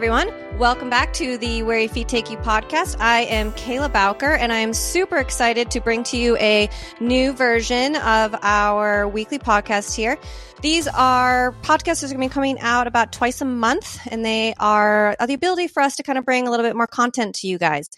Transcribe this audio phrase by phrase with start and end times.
[0.00, 0.32] everyone.
[0.56, 2.96] Welcome back to the Where Your Feet Take You podcast.
[3.00, 6.70] I am Kayla Bowker, and I am super excited to bring to you a
[7.00, 10.16] new version of our weekly podcast here.
[10.62, 14.24] These are podcasts that are going to be coming out about twice a month, and
[14.24, 17.34] they are the ability for us to kind of bring a little bit more content
[17.34, 17.90] to you guys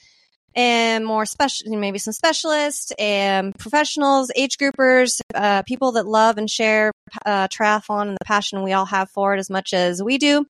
[0.56, 6.50] and more special, maybe some specialists and professionals, age groupers, uh, people that love and
[6.50, 6.90] share
[7.24, 10.44] uh, triathlon and the passion we all have for it as much as we do.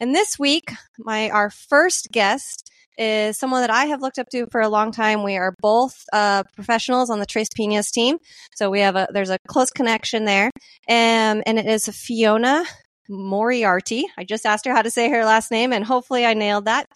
[0.00, 4.46] And this week, my our first guest is someone that I have looked up to
[4.50, 5.22] for a long time.
[5.22, 8.18] We are both uh, professionals on the Tres Pinas team,
[8.54, 10.46] so we have a there's a close connection there,
[10.88, 12.64] um, and it is Fiona
[13.08, 14.06] Moriarty.
[14.16, 16.88] I just asked her how to say her last name, and hopefully I nailed that.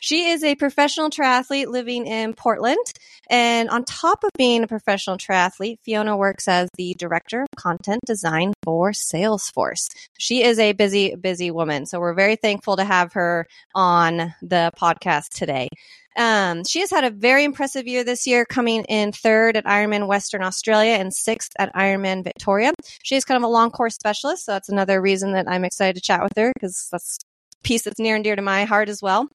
[0.00, 2.92] She is a professional triathlete living in Portland.
[3.28, 8.02] And on top of being a professional triathlete, Fiona works as the director of content
[8.06, 9.88] design for Salesforce.
[10.18, 11.86] She is a busy, busy woman.
[11.86, 15.68] So we're very thankful to have her on the podcast today.
[16.16, 20.06] Um, she has had a very impressive year this year, coming in third at Ironman
[20.06, 22.72] Western Australia and sixth at Ironman Victoria.
[23.02, 25.94] She is kind of a long course specialist, so that's another reason that I'm excited
[25.96, 27.18] to chat with her because that's
[27.54, 29.28] a piece that's near and dear to my heart as well.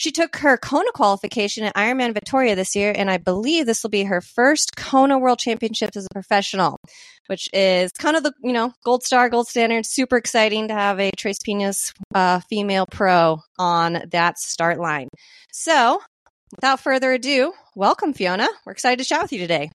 [0.00, 3.90] She took her Kona qualification at Ironman Victoria this year, and I believe this will
[3.90, 6.78] be her first Kona World Championships as a professional,
[7.26, 9.84] which is kind of the you know gold star, gold standard.
[9.84, 15.08] Super exciting to have a Tres Pinas uh, female pro on that start line.
[15.52, 16.00] So,
[16.56, 18.48] without further ado, welcome Fiona.
[18.64, 19.70] We're excited to chat with you today.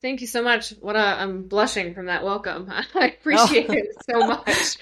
[0.00, 0.70] Thank you so much.
[0.80, 2.70] What a I'm blushing from that welcome.
[2.94, 3.74] I appreciate oh.
[3.74, 4.78] it so much.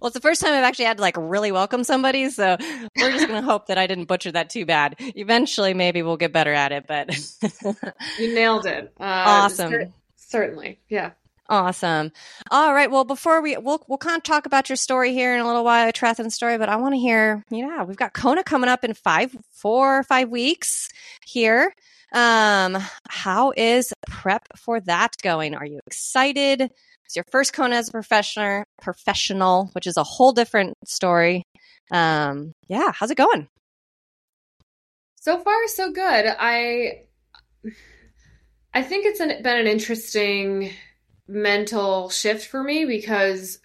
[0.00, 3.12] Well, it's the first time I've actually had to like really welcome somebody, so we're
[3.12, 4.96] just going to hope that I didn't butcher that too bad.
[4.98, 7.16] Eventually, maybe we'll get better at it, but
[8.18, 8.92] you nailed it.
[8.98, 9.92] Uh, awesome.
[10.16, 11.12] certainly, yeah.
[11.48, 12.10] Awesome.
[12.50, 12.90] All right.
[12.90, 15.62] Well, before we we'll we'll kind of talk about your story here in a little
[15.62, 17.44] while, a triathlon story, but I want to hear.
[17.50, 20.88] Yeah, we've got Kona coming up in five, four, five weeks
[21.26, 21.74] here.
[22.14, 25.56] Um, how is prep for that going?
[25.56, 26.70] Are you excited?
[27.04, 31.42] It's your first Kona as a professional, professional, which is a whole different story.
[31.90, 33.48] Um, yeah, how's it going?
[35.16, 36.26] So far, so good.
[36.38, 37.02] I
[38.72, 40.70] I think it's an, been an interesting
[41.26, 43.58] mental shift for me because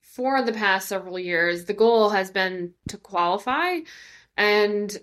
[0.00, 3.80] for the past several years, the goal has been to qualify,
[4.36, 4.96] and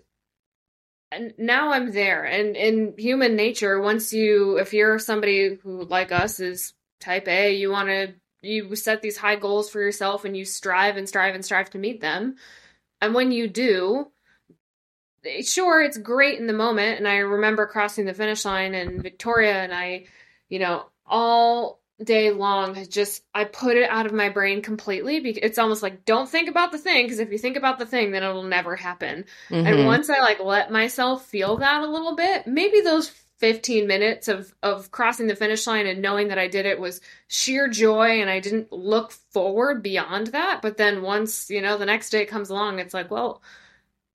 [1.12, 2.26] and now I'm there.
[2.26, 7.56] And in human nature, once you, if you're somebody who, like us, is type A,
[7.56, 11.36] you want to you set these high goals for yourself and you strive and strive
[11.36, 12.36] and strive to meet them.
[13.02, 14.12] And when you do,
[15.44, 17.00] sure, it's great in the moment.
[17.00, 20.06] And I remember crossing the finish line in Victoria and I,
[20.50, 25.20] you know, all day long has just I put it out of my brain completely
[25.20, 27.88] because it's almost like don't think about the thing because if you think about the
[27.88, 29.26] thing then it'll never happen.
[29.50, 29.66] Mm-hmm.
[29.68, 34.28] And once I like let myself feel that a little bit, maybe those 15 minutes
[34.28, 38.22] of of crossing the finish line and knowing that I did it was sheer joy
[38.22, 40.62] and I didn't look forward beyond that.
[40.62, 43.42] But then once, you know, the next day comes along, it's like, well,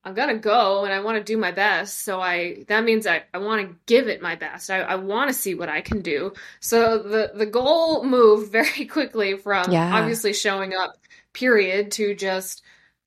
[0.04, 2.00] I'm gonna go and I want to do my best.
[2.00, 4.70] So I that means I, I want to give it my best.
[4.70, 6.32] I, I want to see what I can do.
[6.60, 9.94] So the the goal moved very quickly from yeah.
[9.94, 10.96] obviously showing up,
[11.32, 12.62] period, to just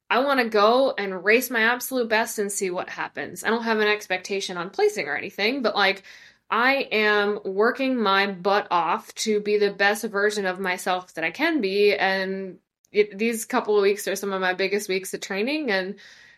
[0.10, 3.44] I want to go and race my absolute best and see what happens.
[3.44, 6.04] I don't have an expectation on placing or anything, but like
[6.50, 11.32] I am working my butt off to be the best version of myself that I
[11.32, 11.96] can be.
[11.96, 12.60] And
[12.92, 15.72] it, these couple of weeks are some of my biggest weeks of training.
[15.72, 15.96] And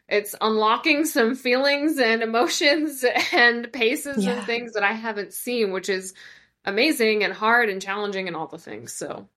[0.10, 3.04] it's unlocking some feelings and emotions
[3.34, 4.34] and paces yeah.
[4.34, 6.14] and things that I haven't seen, which is
[6.66, 8.94] amazing and hard and challenging and all the things.
[8.94, 9.28] So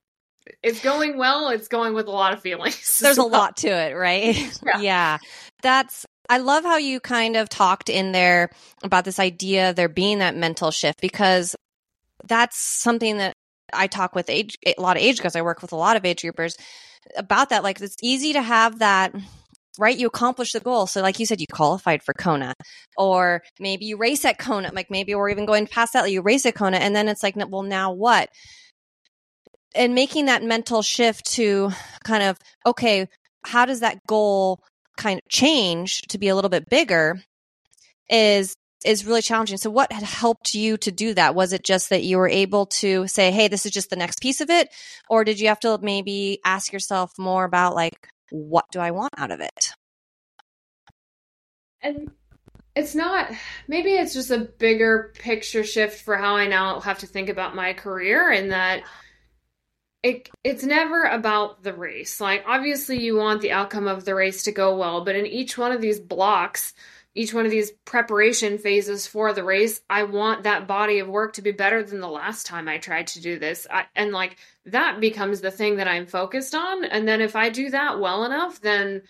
[0.62, 1.48] it's going well.
[1.48, 2.98] It's going with a lot of feelings.
[3.02, 3.26] There's well.
[3.26, 4.36] a lot to it, right?
[4.66, 4.80] Yeah.
[4.80, 5.18] yeah.
[5.62, 8.50] That's I love how you kind of talked in there
[8.84, 11.56] about this idea of there being that mental shift because
[12.24, 13.34] that's something that
[13.72, 16.04] I talk with age a lot of age because I work with a lot of
[16.04, 16.56] age groupers
[17.16, 17.62] about that.
[17.64, 19.12] Like it's easy to have that
[19.78, 19.96] right?
[19.96, 20.86] You accomplish the goal.
[20.86, 22.54] So, like you said, you qualified for Kona,
[22.96, 24.70] or maybe you race at Kona.
[24.72, 26.02] Like maybe we're even going past that.
[26.02, 28.28] Like you race at Kona, and then it's like, well, now what?
[29.74, 31.70] and making that mental shift to
[32.04, 33.08] kind of okay
[33.44, 34.62] how does that goal
[34.96, 37.20] kind of change to be a little bit bigger
[38.08, 41.90] is is really challenging so what had helped you to do that was it just
[41.90, 44.68] that you were able to say hey this is just the next piece of it
[45.08, 49.12] or did you have to maybe ask yourself more about like what do i want
[49.16, 49.74] out of it
[51.82, 52.10] and
[52.76, 53.30] it's not
[53.68, 57.54] maybe it's just a bigger picture shift for how i now have to think about
[57.54, 58.82] my career in that
[60.02, 62.20] it it's never about the race.
[62.20, 65.58] Like obviously you want the outcome of the race to go well, but in each
[65.58, 66.72] one of these blocks,
[67.14, 71.34] each one of these preparation phases for the race, I want that body of work
[71.34, 73.66] to be better than the last time I tried to do this.
[73.70, 74.36] I, and like
[74.66, 76.84] that becomes the thing that I'm focused on.
[76.84, 79.02] And then if I do that well enough, then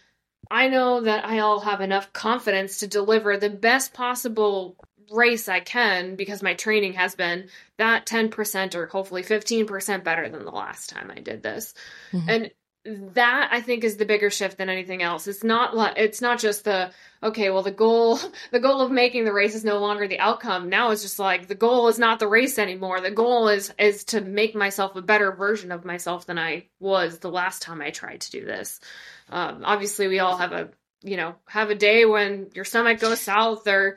[0.51, 4.77] I know that I'll have enough confidence to deliver the best possible
[5.11, 7.49] race I can because my training has been
[7.79, 11.75] that 10% or hopefully 15% better than the last time I did this.
[12.13, 12.31] Mm-hmm.
[12.31, 12.51] And
[12.85, 15.27] that I think is the bigger shift than anything else.
[15.27, 16.91] It's not like it's not just the
[17.23, 18.19] okay, well the goal
[18.51, 20.69] the goal of making the race is no longer the outcome.
[20.69, 23.01] Now it's just like the goal is not the race anymore.
[23.01, 27.19] The goal is is to make myself a better version of myself than I was
[27.19, 28.81] the last time I tried to do this.
[29.29, 30.71] Um, obviously, we all have a
[31.03, 33.97] you know have a day when your stomach goes south or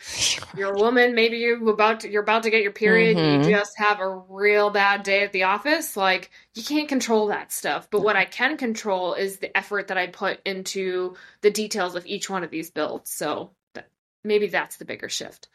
[0.56, 3.44] you're a woman maybe you about to, you're about to get your period mm-hmm.
[3.44, 7.52] you just have a real bad day at the office like you can't control that
[7.52, 7.88] stuff.
[7.90, 12.06] But what i can control is the effort that i put into the details of
[12.06, 13.12] each one of these builds.
[13.12, 13.90] So that,
[14.24, 15.48] maybe that's the bigger shift.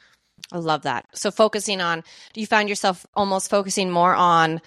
[0.52, 1.06] I love that.
[1.14, 2.02] So focusing on
[2.32, 4.60] do you find yourself almost focusing more on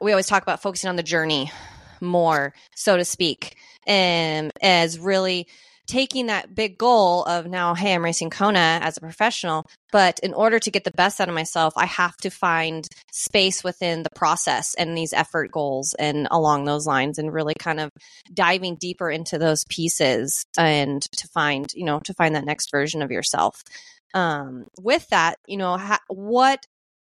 [0.00, 1.50] we always talk about focusing on the journey
[2.00, 3.56] more so to speak
[3.86, 5.46] and as really
[5.86, 10.34] taking that big goal of now, hey, I'm racing Kona as a professional, but in
[10.34, 14.10] order to get the best out of myself, I have to find space within the
[14.14, 17.90] process and these effort goals and along those lines and really kind of
[18.32, 23.02] diving deeper into those pieces and to find, you know, to find that next version
[23.02, 23.62] of yourself.
[24.14, 26.64] Um, with that, you know, ha- what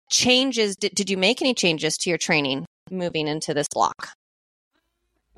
[0.10, 4.10] changes did, did you make any changes to your training moving into this block?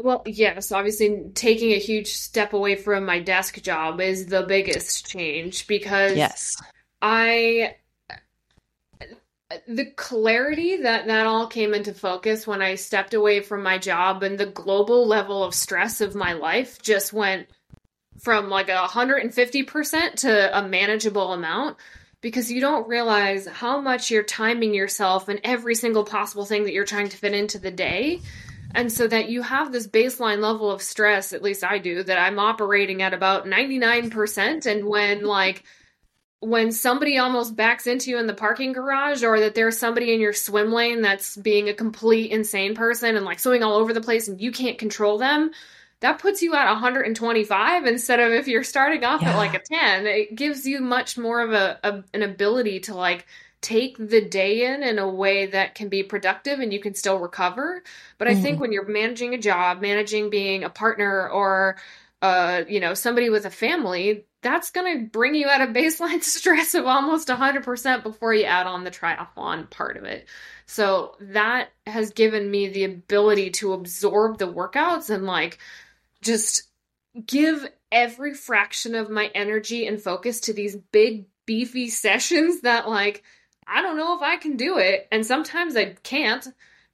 [0.03, 5.06] Well, yes, obviously taking a huge step away from my desk job is the biggest
[5.06, 6.56] change because yes.
[7.01, 7.75] I
[9.68, 14.24] the clarity that that all came into focus when I stepped away from my job
[14.24, 17.48] and the global level of stress of my life just went
[18.19, 21.77] from like a 150% to a manageable amount
[22.21, 26.74] because you don't realize how much you're timing yourself and every single possible thing that
[26.74, 28.21] you're trying to fit into the day
[28.75, 32.18] and so that you have this baseline level of stress, at least I do, that
[32.18, 34.65] I'm operating at about 99%.
[34.65, 35.63] And when like,
[36.39, 40.19] when somebody almost backs into you in the parking garage or that there's somebody in
[40.19, 44.01] your swim lane that's being a complete insane person and like swimming all over the
[44.01, 45.51] place and you can't control them,
[46.00, 49.31] that puts you at 125 instead of if you're starting off yeah.
[49.31, 50.07] at like a 10.
[50.07, 53.27] It gives you much more of a, a an ability to like
[53.62, 57.19] take the day in in a way that can be productive and you can still
[57.19, 57.84] recover.
[58.18, 58.42] But I mm-hmm.
[58.42, 61.78] think when you're managing a job, managing being a partner or
[62.22, 66.24] uh, you know, somebody with a family, that's going to bring you at a baseline
[66.24, 70.28] stress of almost 100% before you add on the triathlon part of it.
[70.68, 75.58] So that has given me the ability to absorb the workouts and like
[76.22, 76.63] just
[77.25, 83.24] give every fraction of my energy and focus to these big beefy sessions that like
[83.71, 85.07] I don't know if I can do it.
[85.12, 86.45] And sometimes I can't,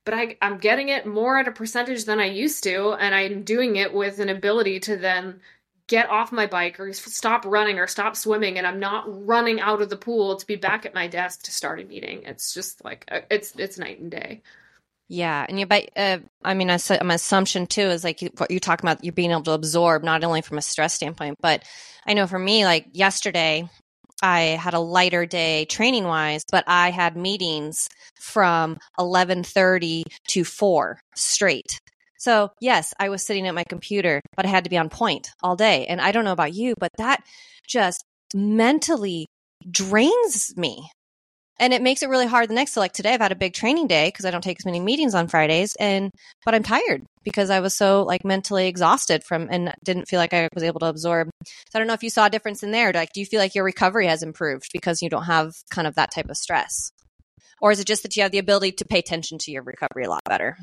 [0.05, 2.93] but I, I'm getting it more at a percentage than I used to.
[2.93, 5.41] And I'm doing it with an ability to then
[5.87, 8.57] get off my bike or stop running or stop swimming.
[8.57, 11.51] And I'm not running out of the pool to be back at my desk to
[11.51, 12.23] start a meeting.
[12.25, 14.43] It's just like, uh, it's, it's night and day.
[15.09, 18.59] Yeah, and you but uh, I mean, I, my assumption too is like what you're
[18.59, 21.63] talking about, you're being able to absorb not only from a stress standpoint, but
[22.05, 23.69] I know for me, like yesterday,
[24.21, 27.87] I had a lighter day training wise, but I had meetings
[28.19, 31.79] from 11:30 to 4 straight.
[32.19, 35.29] So, yes, I was sitting at my computer, but I had to be on point
[35.43, 35.85] all day.
[35.87, 37.23] And I don't know about you, but that
[37.67, 39.27] just mentally
[39.71, 40.89] drains me
[41.59, 43.53] and it makes it really hard the next so like today i've had a big
[43.53, 46.11] training day because i don't take as many meetings on fridays and
[46.45, 50.33] but i'm tired because i was so like mentally exhausted from and didn't feel like
[50.33, 51.29] i was able to absorb.
[51.45, 53.39] So i don't know if you saw a difference in there like do you feel
[53.39, 56.91] like your recovery has improved because you don't have kind of that type of stress?
[57.59, 60.05] Or is it just that you have the ability to pay attention to your recovery
[60.05, 60.57] a lot better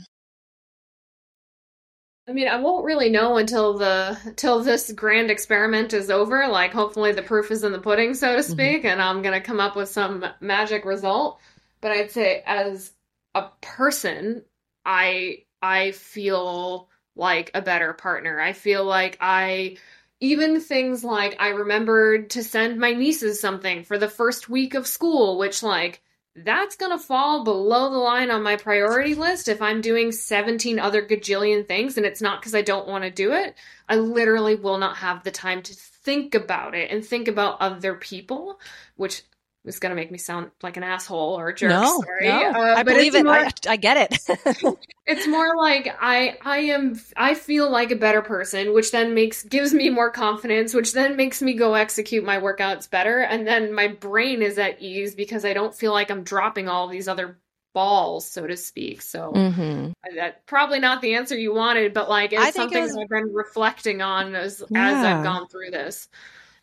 [2.27, 6.49] I mean, I won't really know until the till this grand experiment is over.
[6.49, 8.53] Like, hopefully, the proof is in the pudding, so to mm-hmm.
[8.53, 8.87] speak, mm-hmm.
[8.87, 11.39] and I'm gonna come up with some magic result.
[11.81, 12.93] But I'd say, as
[13.35, 14.43] a person,
[14.87, 18.41] I I feel like a better partner.
[18.41, 19.77] I feel like I
[20.21, 24.87] even things like I remembered to send my nieces something for the first week of
[24.87, 26.03] school, which like
[26.37, 30.79] that's going to fall below the line on my priority list if I'm doing 17
[30.79, 33.55] other gajillion things and it's not because I don't want to do it.
[33.89, 37.95] I literally will not have the time to think about it and think about other
[37.95, 38.59] people,
[38.97, 39.23] which
[39.65, 41.71] It's gonna make me sound like an asshole or a jerk.
[41.71, 42.29] No, sorry.
[42.29, 43.25] no, Uh, I believe it.
[43.25, 44.77] more- I, I get it.
[45.07, 49.43] it's more like I I am I feel like a better person, which then makes
[49.43, 53.73] gives me more confidence, which then makes me go execute my workouts better, and then
[53.73, 57.39] my brain is at ease because I don't feel like I'm dropping all these other
[57.73, 59.01] balls, so to speak.
[59.03, 62.83] So hmm that probably not the answer you wanted, but like it's think it something
[62.83, 66.09] was- I've been reflecting on as as I've gone through this.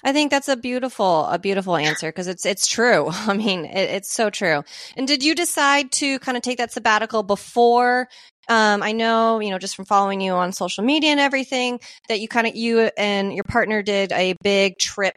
[0.04, 3.08] I think that's a beautiful, a beautiful answer because it's it's true.
[3.12, 4.64] I mean, it, it's so true.
[4.98, 8.08] And did you decide to kind of take that sabbatical before?
[8.50, 11.80] Um, I know, you know, just from following you on social media and everything,
[12.10, 15.16] that you kind of you and your partner did a big trip,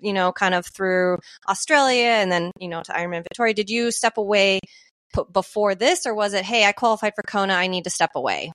[0.00, 3.54] you know, kind of through Australia and then you know to Ironman Victoria.
[3.54, 4.60] Did you step away
[5.14, 8.10] p- before this, or was it, hey, I qualified for Kona, I need to step
[8.14, 8.52] away?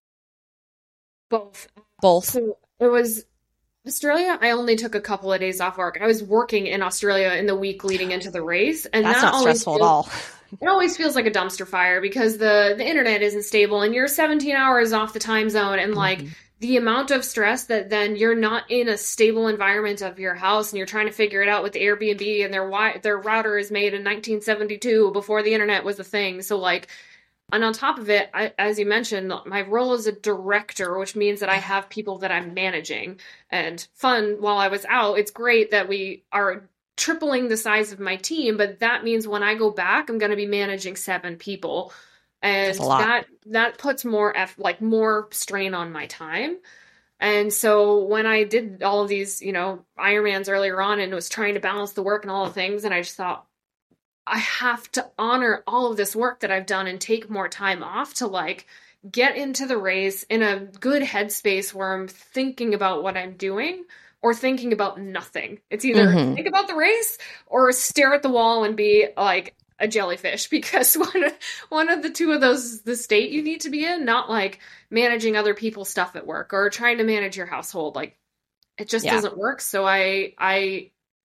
[1.30, 1.68] Both
[2.02, 2.26] Both.
[2.26, 3.26] So it was
[3.88, 4.38] Australia.
[4.42, 5.98] I only took a couple of days off work.
[6.02, 9.32] I was working in Australia in the week leading into the race, and That's that
[9.32, 10.10] not stressful at all.
[10.62, 14.10] It always feels like a dumpster fire because the the internet isn't stable, and you're
[14.10, 16.30] 17 hours off the time zone, and like Mhm.
[16.60, 20.72] the amount of stress that then you're not in a stable environment of your house,
[20.74, 23.58] and you're trying to figure it out with the Airbnb, and their wi- their router
[23.58, 26.42] is made in 1972 before the internet was a thing.
[26.42, 26.90] So like
[27.51, 31.15] and on top of it, I, as you mentioned, my role is a director, which
[31.15, 33.20] means that I have people that I'm managing.
[33.50, 38.00] And fun, while I was out, it's great that we are tripling the size of
[38.00, 41.36] my team, but that means when I go back, I'm going to be managing seven
[41.36, 41.93] people.
[42.41, 43.00] And That's a lot.
[43.00, 46.58] that that puts more eff- like more strain on my time.
[47.20, 51.29] And so when I did all of these, you know, Ironmans earlier on and was
[51.29, 53.46] trying to balance the work and all the things, and I just thought,
[54.28, 57.84] I have to honor all of this work that I've done and take more time
[57.84, 58.68] off to like
[59.12, 63.84] get into the race in a good headspace where I'm thinking about what I'm doing
[64.22, 65.60] or thinking about nothing.
[65.72, 66.36] It's either Mhm.
[66.36, 70.94] think about the race or stare at the wall and be like a jellyfish because
[70.96, 71.34] one of,
[71.70, 74.30] one of the two of those is the state you need to be in, not
[74.30, 74.60] like
[74.92, 77.96] managing other people's stuff at work or trying to manage your household.
[77.96, 78.18] Like
[78.78, 79.13] it just Yeah.
[79.13, 79.62] doesn't work.
[79.62, 80.92] So I I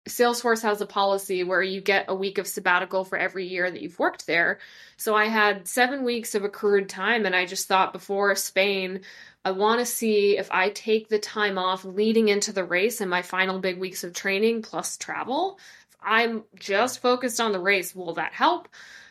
[0.08, 3.82] Salesforce has a policy where you get a week of sabbatical for every year that
[3.82, 4.60] you've worked there.
[4.98, 9.02] So I had seven weeks of accrued time, and I just thought before Spain,
[9.44, 13.10] I want to see if I take the time off leading into the race and
[13.10, 15.60] my final big weeks of training plus travel.
[15.90, 18.70] If I'm just focused on the race, will that help?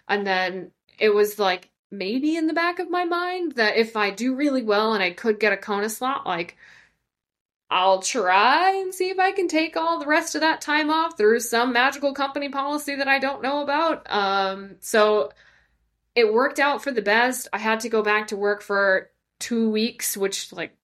[0.08, 4.10] And then it was like maybe in the back of my mind that if I
[4.10, 6.56] do really well and I could get a Kona slot, like
[7.71, 11.16] I'll try and see if I can take all the rest of that time off
[11.16, 14.06] through some magical company policy that I don't know about.
[14.11, 15.33] Um, so
[16.14, 17.49] it worked out for the best.
[17.52, 20.76] I had to go back to work for two weeks, which like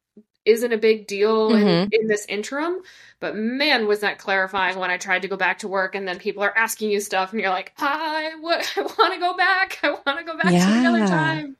[0.46, 1.88] isn't a big deal in, Mhm.
[1.92, 2.80] in this interim.
[3.20, 6.18] But man, was that clarifying when I tried to go back to work, and then
[6.18, 9.78] people are asking you stuff, and you're like, I, what, I want to go back.
[9.82, 11.06] I want to go back to the other Yeah.
[11.06, 11.56] time.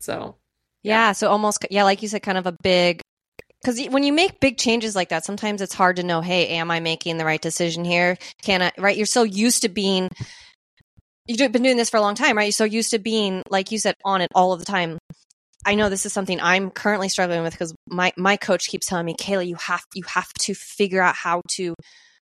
[0.00, 0.36] So
[0.82, 1.12] Yeah.
[1.12, 3.00] So almost, yeah, like you said, kind of a big,
[3.64, 6.70] because when you make big changes like that, sometimes it's hard to know, hey, am
[6.70, 8.18] I making the right decision here?
[8.42, 8.96] Can I, right?
[8.96, 10.10] You're so used to being,
[11.26, 12.44] you've been doing this for a long time, right?
[12.44, 14.98] You're so used to being, like you said, on it all of the time.
[15.64, 19.06] I know this is something I'm currently struggling with because my, my coach keeps telling
[19.06, 21.74] me, Kayla, you have, you have to figure out how to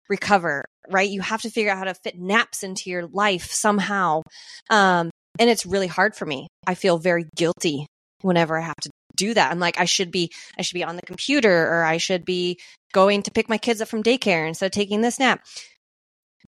[0.09, 1.11] recover, right?
[1.11, 4.23] You have to figure out how to fit naps into your life somehow.
[4.71, 6.47] Um, and it's really hard for me.
[6.69, 7.87] I feel very guilty
[8.21, 9.51] whenever I have to do that.
[9.51, 12.59] I'm like, I should be, I should be on the computer or I should be
[12.93, 15.45] going to pick my kids up from daycare instead of taking this nap.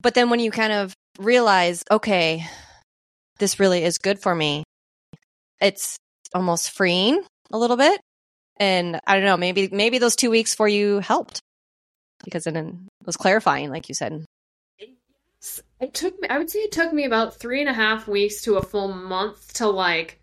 [0.01, 2.45] But then when you kind of realize, okay,
[3.39, 4.65] this really is good for me,
[5.61, 5.97] it's
[6.35, 8.01] almost freeing a little bit.
[8.59, 11.41] And I don't know, maybe, maybe those two weeks for you helped
[12.25, 14.25] because then it was clarifying, like you said.
[15.81, 18.43] it took me, I would say it took me about three and a half weeks
[18.43, 20.22] to a full month to like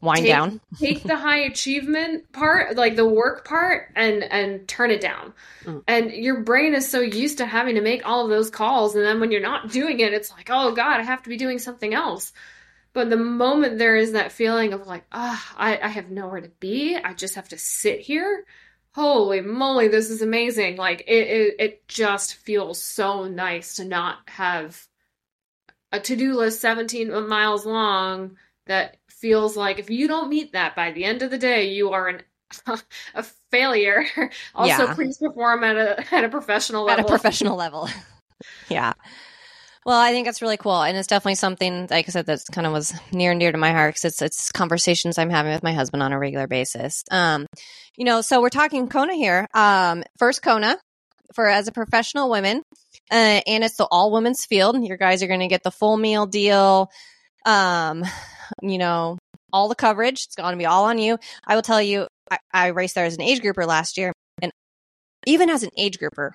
[0.00, 0.60] Wind take- down.
[0.78, 5.32] take the high achievement part, like the work part, and and turn it down.
[5.64, 5.82] Mm.
[5.86, 9.04] And your brain is so used to having to make all of those calls, and
[9.04, 11.58] then when you're not doing it, it's like, oh god, I have to be doing
[11.58, 12.32] something else.
[12.92, 16.50] But the moment there is that feeling of like, ah, I, I have nowhere to
[16.60, 18.44] be, I just have to sit here.
[18.92, 20.76] Holy moly, this is amazing!
[20.76, 24.88] Like it, it, it just feels so nice to not have
[25.92, 30.92] a to-do list 17 miles long that feels like if you don't meet that by
[30.92, 32.22] the end of the day, you are an
[33.14, 34.04] a failure.
[34.54, 34.94] also, Yeah.
[34.94, 37.00] please perform at a at a professional level.
[37.04, 37.88] at a professional level.
[38.68, 38.92] yeah.
[39.86, 42.66] Well, I think that's really cool, and it's definitely something, like I said, that's kind
[42.66, 45.62] of was near and dear to my heart because it's it's conversations I'm having with
[45.62, 47.02] my husband on a regular basis.
[47.10, 47.46] Um,
[47.96, 49.46] you know, so we're talking Kona here.
[49.54, 50.76] Um, first Kona,
[51.34, 52.62] for as a professional woman,
[53.10, 54.84] uh, and it's the all women's field.
[54.84, 56.90] Your guys are going to get the full meal deal.
[57.46, 58.04] Um,
[58.62, 59.18] you know,
[59.52, 60.24] all the coverage.
[60.24, 61.18] It's going to be all on you.
[61.46, 64.52] I will tell you, I, I raced there as an age grouper last year, and
[65.26, 66.34] even as an age grouper,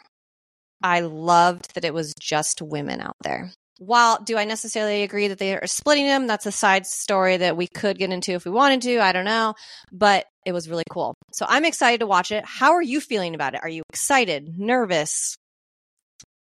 [0.83, 3.51] I loved that it was just women out there.
[3.77, 6.27] While do I necessarily agree that they are splitting them?
[6.27, 8.99] That's a side story that we could get into if we wanted to.
[8.99, 9.53] I don't know,
[9.91, 11.15] but it was really cool.
[11.33, 12.45] So I'm excited to watch it.
[12.45, 13.61] How are you feeling about it?
[13.63, 15.35] Are you excited, nervous?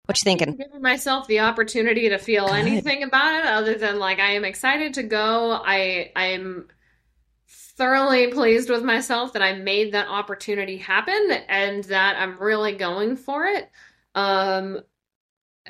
[0.08, 0.56] What you thinking?
[0.56, 2.56] Giving myself the opportunity to feel Good.
[2.56, 5.52] anything about it other than like I am excited to go.
[5.52, 6.70] I I am
[7.50, 13.18] thoroughly pleased with myself that I made that opportunity happen and that I'm really going
[13.18, 13.70] for it.
[14.16, 14.80] Um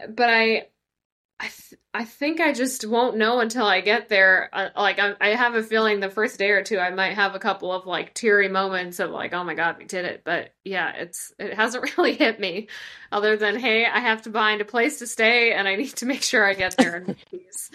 [0.07, 0.67] but I
[1.39, 4.49] I th- I think I just won't know until I get there.
[4.51, 7.35] Uh, like I, I have a feeling the first day or two I might have
[7.35, 10.23] a couple of like teary moments of like, oh my god, we did it.
[10.23, 12.69] But yeah, it's it hasn't really hit me,
[13.11, 16.05] other than hey, I have to find a place to stay and I need to
[16.05, 17.69] make sure I get there in peace.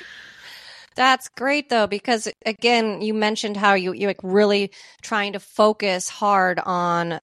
[0.96, 6.08] That's great though, because again, you mentioned how you you like really trying to focus
[6.08, 7.20] hard on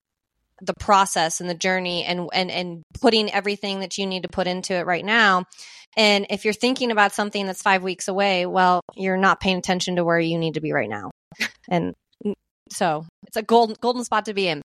[0.62, 4.48] the process and the journey and and and putting everything that you need to put
[4.48, 5.46] into it right now
[5.98, 9.96] and if you're thinking about something that's five weeks away, well, you're not paying attention
[9.96, 11.12] to where you need to be right now.
[11.68, 11.94] And
[12.72, 14.62] so it's a golden golden spot to be in.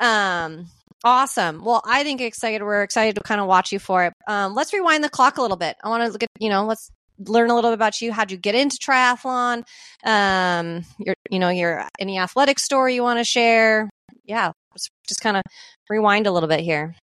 [0.00, 0.66] Um,
[1.04, 1.64] awesome.
[1.64, 2.62] Well, I think excited.
[2.62, 4.12] We're excited to kind of watch you for it.
[4.26, 5.76] Um, let's rewind the clock a little bit.
[5.82, 6.90] I want to look at you know let's
[7.26, 8.12] learn a little bit about you.
[8.12, 9.64] How'd you get into triathlon?
[10.04, 13.90] Um, your you know your any athletic story you want to share?
[14.24, 15.42] Yeah, just, just kind of
[15.88, 16.94] rewind a little bit here.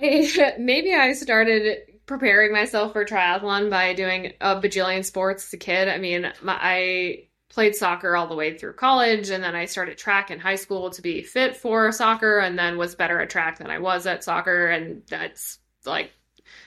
[0.58, 5.88] maybe I started preparing myself for triathlon by doing a bajillion sports as a kid.
[5.88, 9.98] I mean, my, I played soccer all the way through college, and then I started
[9.98, 13.58] track in high school to be fit for soccer, and then was better at track
[13.58, 14.68] than I was at soccer.
[14.68, 16.12] And that's like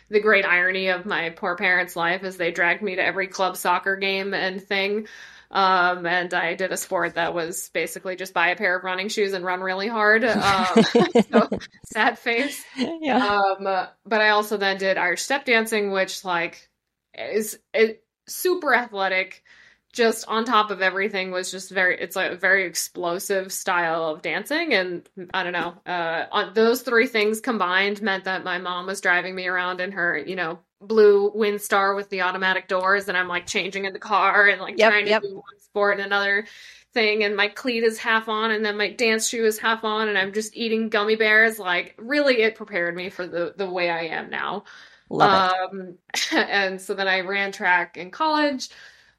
[0.10, 3.58] the great irony of my poor parents' life is they dragged me to every club
[3.58, 5.08] soccer game and thing.
[5.54, 9.08] Um, and I did a sport that was basically just buy a pair of running
[9.08, 10.24] shoes and run really hard.
[10.44, 10.84] Um,
[11.32, 11.50] so
[11.86, 12.64] sad face.
[12.76, 13.26] Yeah.
[13.26, 16.70] Um, but I also then did Irish step dancing, which like
[17.14, 19.44] is it, super athletic.
[19.94, 22.00] Just on top of everything was just very.
[22.00, 25.76] It's like a very explosive style of dancing, and I don't know.
[25.86, 29.92] Uh, on, those three things combined meant that my mom was driving me around in
[29.92, 34.00] her, you know, blue Windstar with the automatic doors, and I'm like changing in the
[34.00, 35.22] car and like yep, trying to yep.
[35.22, 36.46] do one sport and another
[36.94, 40.08] thing, and my cleat is half on, and then my dance shoe is half on,
[40.08, 41.60] and I'm just eating gummy bears.
[41.60, 44.66] Like, really, it prepared me for the the way I am now.
[45.10, 46.34] Love um, it.
[46.34, 48.70] and so then I ran track in college,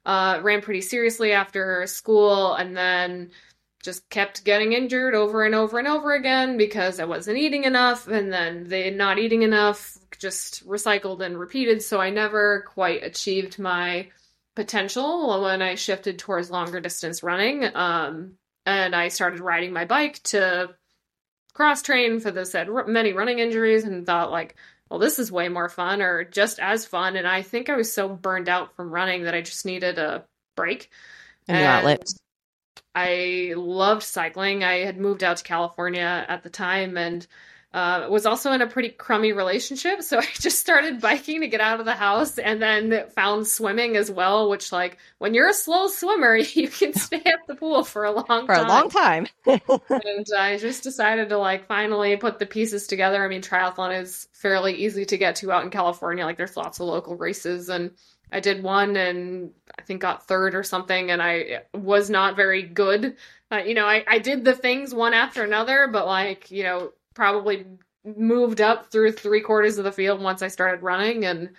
[0.05, 3.31] uh, ran pretty seriously after school, and then
[3.85, 8.07] just kept getting injured over and over and over again because I wasn't eating enough,
[8.07, 11.83] and then they not eating enough just recycled and repeated.
[11.83, 14.07] So I never quite achieved my
[14.55, 17.63] potential when I shifted towards longer distance running.
[17.75, 18.33] Um,
[18.65, 20.73] and I started riding my bike to
[21.53, 24.55] cross train for the said many running injuries and thought like,
[24.89, 27.15] well, this is way more fun or just as fun.
[27.15, 30.25] And I think I was so burned out from running that I just needed a
[30.55, 30.89] break.
[31.47, 31.59] And
[32.95, 34.63] I loved cycling.
[34.63, 37.27] I had moved out to California at the time and
[37.75, 41.59] uh, was also in a pretty crummy relationship, so I just started biking to get
[41.59, 44.49] out of the house, and then found swimming as well.
[44.49, 48.11] Which, like, when you're a slow swimmer, you can stay at the pool for a
[48.11, 48.65] long for time.
[48.65, 49.27] a long time.
[49.45, 53.21] and I just decided to like finally put the pieces together.
[53.21, 56.23] I mean, triathlon is fairly easy to get to out in California.
[56.23, 57.91] Like, there's lots of local races, and
[58.31, 62.63] I did one and I think got third or something, and I was not very
[62.63, 63.17] good.
[63.51, 66.91] Uh, you know, I, I did the things one after another, but like, you know,
[67.13, 67.65] probably
[68.03, 71.49] moved up through three quarters of the field once I started running and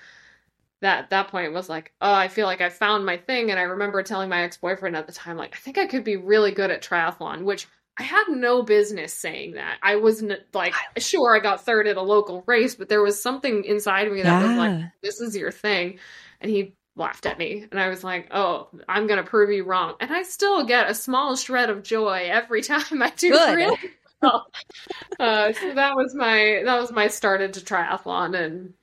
[0.81, 3.51] that that point was like, oh, I feel like I found my thing.
[3.51, 6.05] And I remember telling my ex boyfriend at the time, like, I think I could
[6.05, 7.67] be really good at triathlon, which
[7.99, 9.79] I had no business saying that.
[9.83, 13.65] I wasn't like, sure, I got third at a local race, but there was something
[13.65, 14.49] inside me that yeah.
[14.49, 15.99] was like, this is your thing.
[16.41, 17.67] And he laughed at me.
[17.71, 19.95] And I was like, oh, I'm going to prove you wrong.
[20.01, 23.57] And I still get a small shred of joy every time I do Good.
[23.57, 23.79] really
[24.23, 28.75] uh, so that was my that was my start into triathlon, and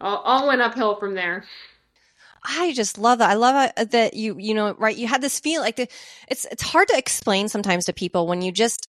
[0.00, 1.44] all, all went uphill from there.
[2.44, 3.30] I just love that.
[3.30, 4.96] I love that you, you know, right.
[4.96, 5.88] You had this feel like the,
[6.28, 8.88] it's, it's hard to explain sometimes to people when you just,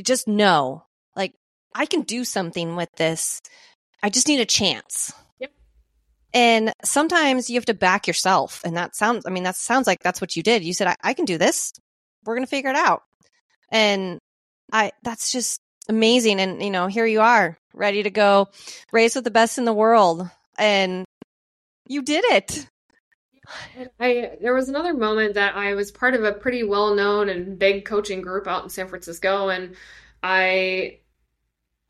[0.00, 0.84] just know,
[1.16, 1.34] like,
[1.74, 3.42] I can do something with this.
[4.04, 5.12] I just need a chance.
[6.34, 8.60] And sometimes you have to back yourself.
[8.64, 10.64] And that sounds, I mean, that sounds like that's what you did.
[10.64, 11.72] You said, I, I can do this.
[12.26, 13.02] We're going to figure it out.
[13.70, 14.18] And
[14.72, 16.40] I that's just amazing.
[16.40, 18.48] And, you know, here you are ready to go
[18.92, 20.28] race with the best in the world.
[20.58, 21.04] And
[21.86, 22.66] you did it.
[24.00, 27.58] I there was another moment that I was part of a pretty well known and
[27.58, 29.76] big coaching group out in San Francisco, and
[30.22, 31.00] I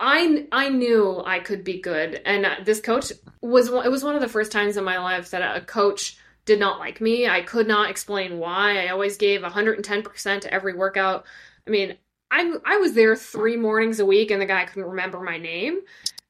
[0.00, 4.20] I I knew I could be good, and this coach was it was one of
[4.20, 7.28] the first times in my life that a coach did not like me.
[7.28, 8.84] I could not explain why.
[8.84, 11.24] I always gave 110% to every workout.
[11.66, 11.96] I mean,
[12.30, 15.80] I I was there 3 mornings a week and the guy couldn't remember my name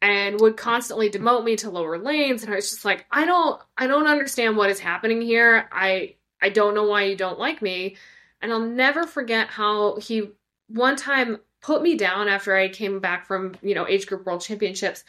[0.03, 3.61] and would constantly demote me to lower lanes and I was just like, I don't
[3.79, 5.69] I don't understand what is happening here.
[5.73, 7.97] I I don't know why you don't like me.
[8.43, 10.31] And I'll never forget how he
[10.69, 14.43] one time put me down after I came back from, you know, age group world
[14.43, 15.03] championships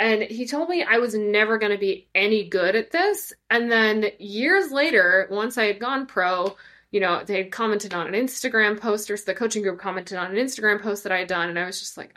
[0.00, 3.34] and he told me I was never going to be any good at this.
[3.50, 6.56] And then years later, once I had gone pro,
[6.90, 10.16] you know, they had commented on an Instagram post, or so the coaching group commented
[10.16, 12.16] on an Instagram post that I had done, and I was just like,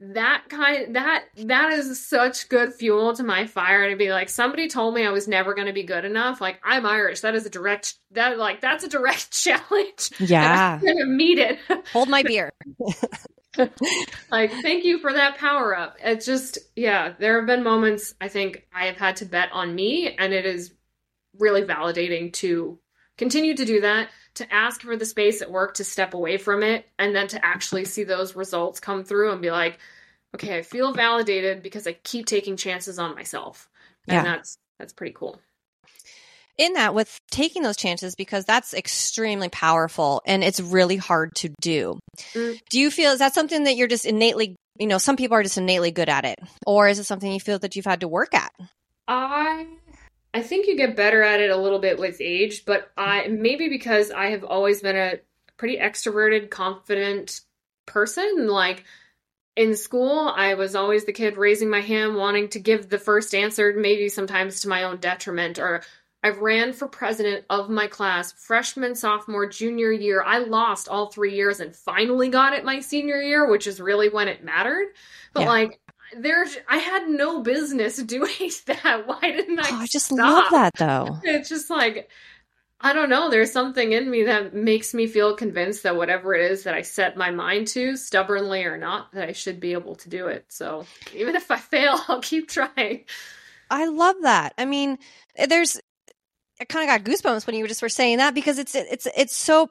[0.00, 4.66] that kind that that is such good fuel to my fire to be like somebody
[4.66, 7.44] told me i was never going to be good enough like i'm irish that is
[7.44, 10.10] a direct that like that's a direct challenge.
[10.18, 11.58] Yeah i'm gonna meet it.
[11.92, 12.52] Hold my beer.
[14.30, 15.96] Like, thank you for that power up.
[16.02, 19.74] It's just, yeah, there have been moments I think I have had to bet on
[19.74, 20.72] me, and it is
[21.38, 22.78] really validating to
[23.18, 26.62] continue to do that, to ask for the space at work to step away from
[26.62, 29.78] it, and then to actually see those results come through and be like,
[30.34, 33.68] okay, I feel validated because I keep taking chances on myself.
[34.08, 34.22] And yeah.
[34.22, 35.40] that's that's pretty cool
[36.60, 41.48] in that with taking those chances because that's extremely powerful and it's really hard to
[41.62, 41.98] do.
[42.34, 42.60] Mm.
[42.68, 45.42] Do you feel is that something that you're just innately, you know, some people are
[45.42, 48.08] just innately good at it or is it something you feel that you've had to
[48.08, 48.52] work at?
[49.08, 49.66] I
[50.32, 53.68] I think you get better at it a little bit with age, but I maybe
[53.68, 55.18] because I have always been a
[55.56, 57.40] pretty extroverted, confident
[57.86, 58.84] person like
[59.56, 63.34] in school, I was always the kid raising my hand, wanting to give the first
[63.34, 65.82] answer, maybe sometimes to my own detriment, or
[66.22, 70.22] I ran for president of my class freshman, sophomore, junior year.
[70.22, 74.08] I lost all three years and finally got it my senior year, which is really
[74.08, 74.88] when it mattered.
[75.32, 75.48] But yeah.
[75.48, 75.80] like,
[76.16, 79.06] there's, I had no business doing that.
[79.06, 79.68] Why didn't I?
[79.70, 80.18] Oh, I just stop?
[80.18, 81.18] love that though.
[81.22, 82.08] It's just like,
[82.80, 83.28] I don't know.
[83.28, 86.82] There's something in me that makes me feel convinced that whatever it is that I
[86.82, 90.46] set my mind to, stubbornly or not, that I should be able to do it.
[90.48, 93.04] So even if I fail, I'll keep trying.
[93.70, 94.54] I love that.
[94.56, 94.98] I mean,
[95.48, 95.78] there's
[96.60, 99.36] I kind of got goosebumps when you just were saying that because it's it's it's
[99.36, 99.70] so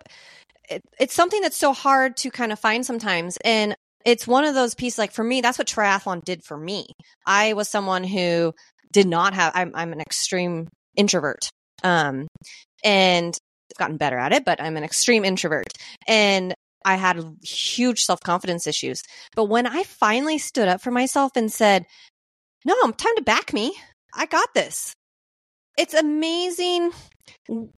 [0.70, 4.56] it, it's something that's so hard to kind of find sometimes and it's one of
[4.56, 6.88] those pieces like for me that's what triathlon did for me.
[7.26, 8.54] I was someone who
[8.92, 11.50] did not have i'm, I'm an extreme introvert
[11.84, 12.28] um
[12.84, 13.38] and
[13.78, 15.68] gotten better at it but i'm an extreme introvert
[16.08, 16.54] and
[16.86, 19.04] i had huge self-confidence issues.
[19.36, 21.86] But when i finally stood up for myself and said
[22.66, 23.74] no time to back me.
[24.14, 24.94] I got this.
[25.78, 26.92] It's amazing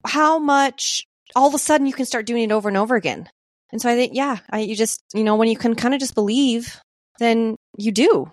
[0.05, 1.03] how much
[1.35, 3.29] all of a sudden you can start doing it over and over again.
[3.71, 5.99] And so I think, yeah, I, you just, you know, when you can kind of
[5.99, 6.79] just believe,
[7.19, 8.29] then you do.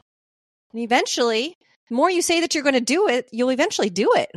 [0.72, 1.56] And eventually,
[1.88, 4.30] the more you say that you're going to do it, you'll eventually do it.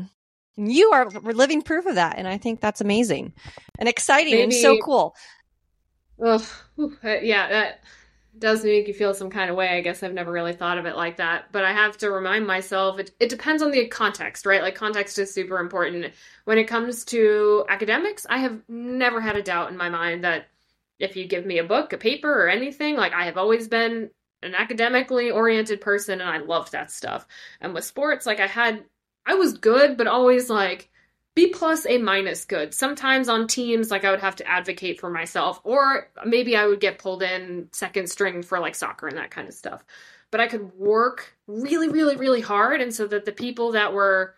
[0.57, 2.17] And you are living proof of that.
[2.17, 3.33] And I think that's amazing
[3.79, 5.15] and exciting Maybe, and so cool.
[6.23, 6.43] Ugh,
[7.03, 7.79] yeah, that
[8.37, 9.69] does make you feel some kind of way.
[9.69, 11.45] I guess I've never really thought of it like that.
[11.51, 14.61] But I have to remind myself it, it depends on the context, right?
[14.61, 16.13] Like context is super important.
[16.45, 20.47] When it comes to academics, I have never had a doubt in my mind that
[21.01, 24.11] if you give me a book, a paper, or anything, like I have always been
[24.43, 27.27] an academically oriented person and I loved that stuff.
[27.59, 28.83] And with sports, like I had
[29.25, 30.89] I was good, but always like
[31.35, 32.73] B plus, A minus good.
[32.73, 36.79] Sometimes on teams, like I would have to advocate for myself, or maybe I would
[36.79, 39.83] get pulled in second string for like soccer and that kind of stuff.
[40.31, 44.35] But I could work really, really, really hard, and so that the people that were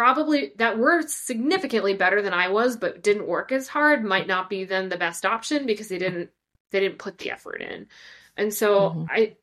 [0.00, 4.48] probably that were significantly better than I was, but didn't work as hard, might not
[4.48, 6.30] be then the best option because they didn't
[6.70, 7.86] they didn't put the effort in.
[8.34, 9.04] And so mm-hmm.
[9.10, 9.36] I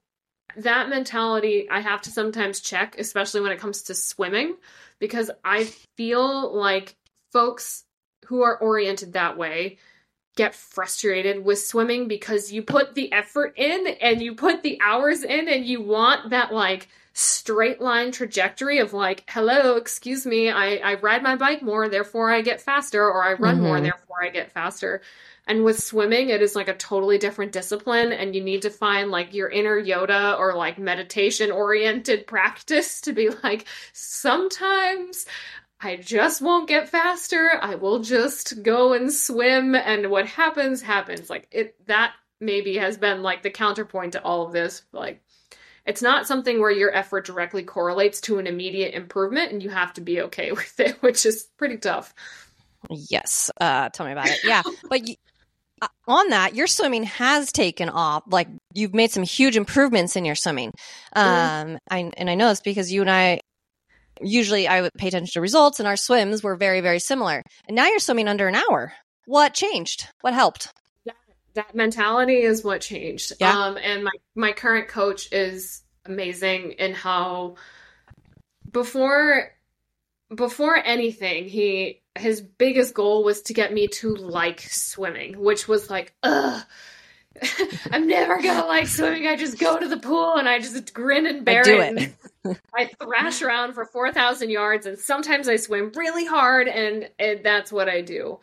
[0.56, 4.56] that mentality I have to sometimes check, especially when it comes to swimming
[4.98, 5.66] because I
[5.96, 6.96] feel like
[7.32, 7.84] folks
[8.26, 9.78] who are oriented that way
[10.38, 15.22] get frustrated with swimming because you put the effort in and you put the hours
[15.22, 20.76] in and you want that like straight line trajectory of like hello excuse me i,
[20.76, 23.64] I ride my bike more therefore i get faster or i run mm-hmm.
[23.64, 25.02] more therefore i get faster
[25.48, 29.10] and with swimming, it is like a totally different discipline, and you need to find
[29.10, 35.26] like your inner Yoda or like meditation oriented practice to be like, sometimes
[35.80, 37.52] I just won't get faster.
[37.62, 41.30] I will just go and swim, and what happens, happens.
[41.30, 44.82] Like it, that maybe has been like the counterpoint to all of this.
[44.92, 45.24] Like,
[45.88, 49.94] it's not something where your effort directly correlates to an immediate improvement, and you have
[49.94, 52.14] to be okay with it, which is pretty tough.
[52.90, 53.50] Yes.
[53.60, 54.40] Uh, tell me about it.
[54.44, 54.62] Yeah.
[54.90, 55.16] but you,
[55.82, 58.24] uh, on that, your swimming has taken off.
[58.28, 60.72] Like you've made some huge improvements in your swimming.
[61.16, 61.20] Mm-hmm.
[61.20, 61.78] Um, mm.
[61.90, 63.40] I, and I know this because you and I
[64.22, 67.44] usually I would pay attention to results and our swims were very, very similar.
[67.68, 68.94] And now you're swimming under an hour.
[69.26, 70.08] What changed?
[70.22, 70.72] What helped?
[71.58, 73.34] That, mentality is what changed.
[73.40, 73.52] Yeah.
[73.52, 77.56] Um, and my, my current coach is amazing in how
[78.72, 79.52] before
[80.34, 85.90] before anything, he his biggest goal was to get me to like swimming, which was
[85.90, 86.64] like, ugh.
[87.92, 89.26] I'm never gonna like swimming.
[89.26, 91.98] I just go to the pool and I just grin and bear I it.
[92.46, 92.58] it.
[92.76, 97.44] I thrash around for four thousand yards, and sometimes I swim really hard, and, and
[97.44, 98.40] that's what I do.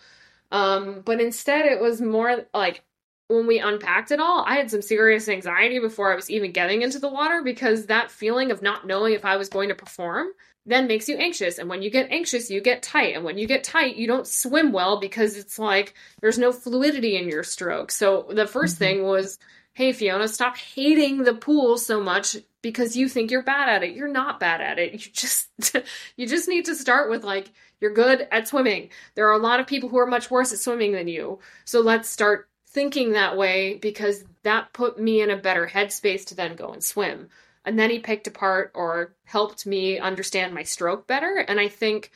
[0.50, 2.82] Um, but instead, it was more like
[3.28, 6.82] when we unpacked it all, I had some serious anxiety before I was even getting
[6.82, 10.28] into the water because that feeling of not knowing if I was going to perform
[10.66, 11.58] then makes you anxious.
[11.58, 13.14] And when you get anxious, you get tight.
[13.14, 17.16] And when you get tight, you don't swim well because it's like there's no fluidity
[17.16, 17.90] in your stroke.
[17.90, 18.78] So the 1st mm-hmm.
[18.78, 19.38] thing was,
[19.74, 23.94] hey, Fiona, stop hating the pool so much because you think you're bad at it.
[23.94, 24.92] You're not bad at it.
[24.92, 25.50] You just
[26.16, 28.88] you just need to start with like you're good at swimming.
[29.14, 31.40] There are a lot of people who are much worse at swimming than you.
[31.66, 36.34] So let's start thinking that way because that put me in a better headspace to
[36.34, 37.30] then go and swim
[37.64, 41.38] and then he picked apart or helped me understand my stroke better.
[41.38, 42.10] And I think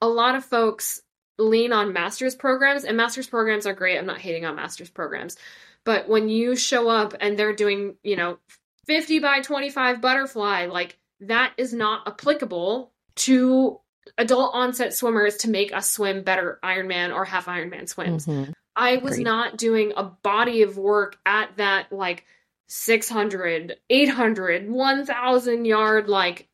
[0.00, 1.02] a lot of folks
[1.38, 3.98] lean on master's programs, and master's programs are great.
[3.98, 5.36] I'm not hating on master's programs.
[5.84, 8.38] But when you show up and they're doing, you know,
[8.86, 13.80] 50 by 25 butterfly, like that is not applicable to
[14.16, 18.26] adult onset swimmers to make us swim better Ironman or half Ironman swims.
[18.26, 18.52] Mm-hmm.
[18.76, 19.24] I was Agreed.
[19.24, 22.24] not doing a body of work at that like
[22.66, 26.48] 600, 800, 1000 yard like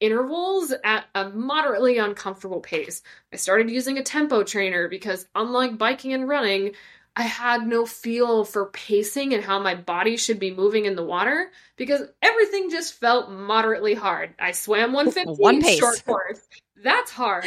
[0.00, 3.02] intervals at a moderately uncomfortable pace.
[3.32, 6.72] I started using a tempo trainer because unlike biking and running,
[7.16, 11.04] I had no feel for pacing and how my body should be moving in the
[11.04, 14.34] water because everything just felt moderately hard.
[14.38, 15.78] I swam 150 One pace.
[15.78, 16.40] short course
[16.82, 17.46] that's hard.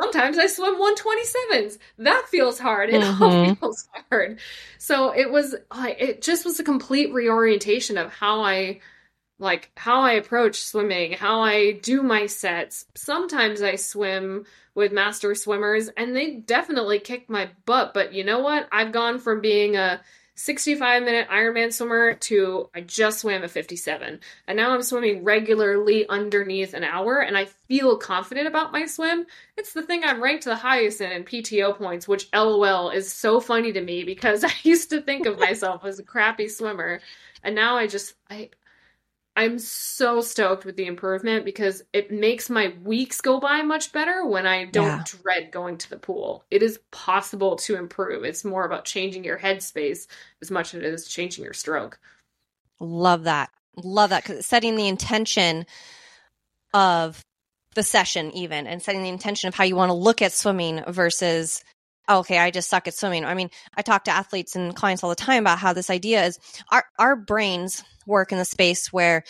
[0.00, 1.78] Sometimes I swim 127s.
[1.98, 2.90] That feels hard.
[2.90, 3.22] It mm-hmm.
[3.22, 4.40] all feels hard.
[4.78, 8.80] So it was it just was a complete reorientation of how I
[9.38, 12.86] like how I approach swimming, how I do my sets.
[12.94, 18.40] Sometimes I swim with master swimmers and they definitely kick my butt, but you know
[18.40, 18.68] what?
[18.70, 20.00] I've gone from being a
[20.34, 24.20] 65 minute Ironman swimmer to I just swam a 57.
[24.46, 29.26] And now I'm swimming regularly underneath an hour and I feel confident about my swim.
[29.56, 33.40] It's the thing I'm ranked the highest in in PTO points, which LOL is so
[33.40, 37.00] funny to me because I used to think of myself as a crappy swimmer.
[37.42, 38.50] And now I just I
[39.34, 44.26] I'm so stoked with the improvement because it makes my weeks go by much better
[44.26, 45.04] when I don't yeah.
[45.22, 46.44] dread going to the pool.
[46.50, 48.24] It is possible to improve.
[48.24, 50.06] It's more about changing your headspace
[50.42, 51.98] as much as it is changing your stroke.
[52.78, 53.48] Love that.
[53.76, 55.64] Love that because setting the intention
[56.74, 57.24] of
[57.74, 60.82] the session, even, and setting the intention of how you want to look at swimming
[60.88, 61.64] versus
[62.08, 63.24] okay, I just suck at swimming.
[63.24, 66.24] I mean, I talk to athletes and clients all the time about how this idea
[66.24, 66.38] is
[66.70, 69.24] our our brains work in the space where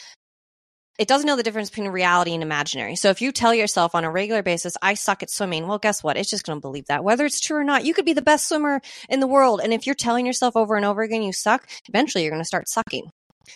[0.99, 2.97] it doesn't know the difference between reality and imaginary.
[2.97, 6.05] So if you tell yourself on a regular basis, I suck at swimming, well, guess
[6.05, 6.17] what?
[6.17, 7.03] It's just going to believe that.
[7.03, 9.61] Whether it's true or not, you could be the best swimmer in the world.
[9.65, 12.47] And if you're telling yourself over and over again you suck, eventually you're going to
[12.47, 13.11] start sucking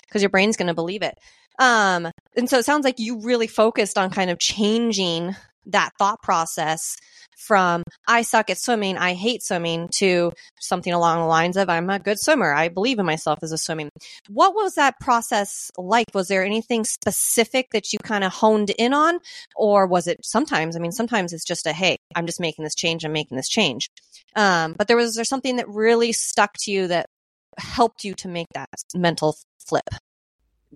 [0.07, 1.19] because your brain's going to believe it.
[1.59, 6.23] Um, and so it sounds like you really focused on kind of changing that thought
[6.23, 6.97] process
[7.37, 11.91] from I suck at swimming, I hate swimming to something along the lines of I'm
[11.91, 12.53] a good swimmer.
[12.53, 13.91] I believe in myself as a swimming.
[14.29, 16.07] What was that process like?
[16.15, 19.19] Was there anything specific that you kind of honed in on?
[19.55, 22.75] Or was it sometimes, I mean, sometimes it's just a, hey, I'm just making this
[22.75, 23.91] change, I'm making this change.
[24.35, 27.07] Um, but there was there something that really stuck to you that
[27.59, 29.89] helped you to make that mental flip?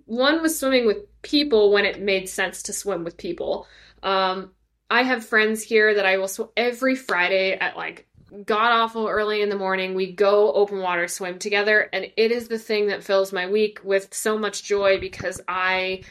[0.06, 3.66] One was swimming with people when it made sense to swim with people.
[4.02, 4.52] Um,
[4.90, 8.08] I have friends here that I will sw- every Friday at like
[8.44, 9.94] god awful early in the morning.
[9.94, 13.80] We go open water swim together, and it is the thing that fills my week
[13.84, 16.02] with so much joy because I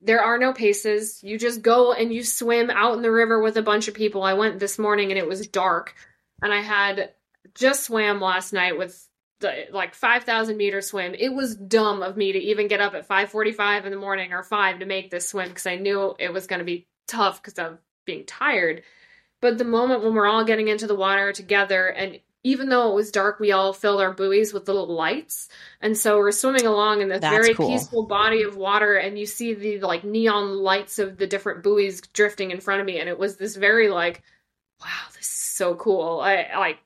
[0.00, 1.22] there are no paces.
[1.22, 4.22] You just go and you swim out in the river with a bunch of people.
[4.22, 5.94] I went this morning and it was dark,
[6.40, 7.12] and I had
[7.54, 9.04] just swam last night with
[9.40, 13.06] the like 5000 meter swim it was dumb of me to even get up at
[13.06, 16.48] 5:45 in the morning or 5 to make this swim because i knew it was
[16.48, 18.82] going to be tough because of being tired.
[19.40, 22.94] But the moment when we're all getting into the water together and even though it
[22.94, 25.48] was dark, we all filled our buoys with little lights.
[25.80, 27.68] And so we're swimming along in this That's very cool.
[27.68, 32.00] peaceful body of water, and you see the like neon lights of the different buoys
[32.00, 33.00] drifting in front of me.
[33.00, 34.22] And it was this very like,
[34.80, 36.20] wow, this is so cool.
[36.20, 36.78] I like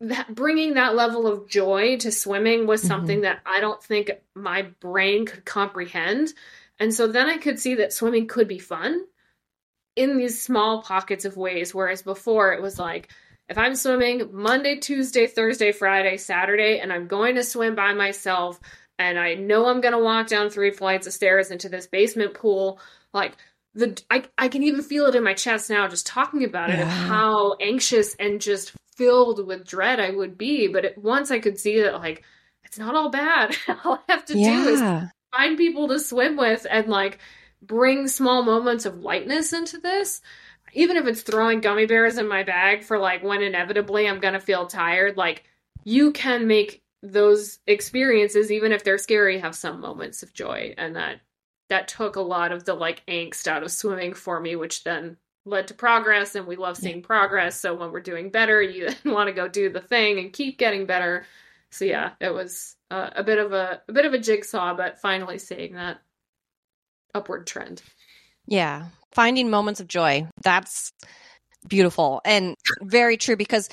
[0.00, 2.88] that bringing that level of joy to swimming was mm-hmm.
[2.88, 6.34] something that I don't think my brain could comprehend.
[6.78, 9.06] And so then I could see that swimming could be fun
[9.96, 11.74] in these small pockets of ways.
[11.74, 13.10] Whereas before it was like,
[13.48, 18.58] if I'm swimming Monday, Tuesday, Thursday, Friday, Saturday, and I'm going to swim by myself,
[18.98, 22.34] and I know I'm going to walk down three flights of stairs into this basement
[22.34, 22.80] pool,
[23.12, 23.36] like
[23.74, 26.78] the I, I can even feel it in my chest now just talking about it
[26.78, 30.68] of how anxious and just filled with dread I would be.
[30.68, 32.22] But it, once I could see that, like,
[32.64, 33.56] it's not all bad.
[33.84, 34.80] all I have to do is
[35.30, 37.18] find people to swim with and like
[37.62, 40.20] bring small moments of lightness into this.
[40.74, 44.40] Even if it's throwing gummy bears in my bag for like when inevitably i'm gonna
[44.40, 45.44] feel tired like
[45.84, 50.74] you can make those experiences even if they're scary have some moments of joy.
[50.78, 51.20] And that
[51.68, 55.16] that took a lot of the like angst out of swimming for me which then
[55.44, 56.34] led to progress.
[56.34, 57.60] And we love seeing progress.
[57.60, 60.58] So when we're doing better you then want to go do the thing and keep
[60.58, 61.26] getting better.
[61.70, 65.00] So yeah it was uh, a bit of a a bit of a jigsaw but
[65.00, 66.00] finally seeing that
[67.14, 67.82] upward trend
[68.46, 68.88] Yeah.
[69.12, 70.26] Finding moments of joy.
[70.42, 70.92] That's
[71.68, 73.68] beautiful and very true because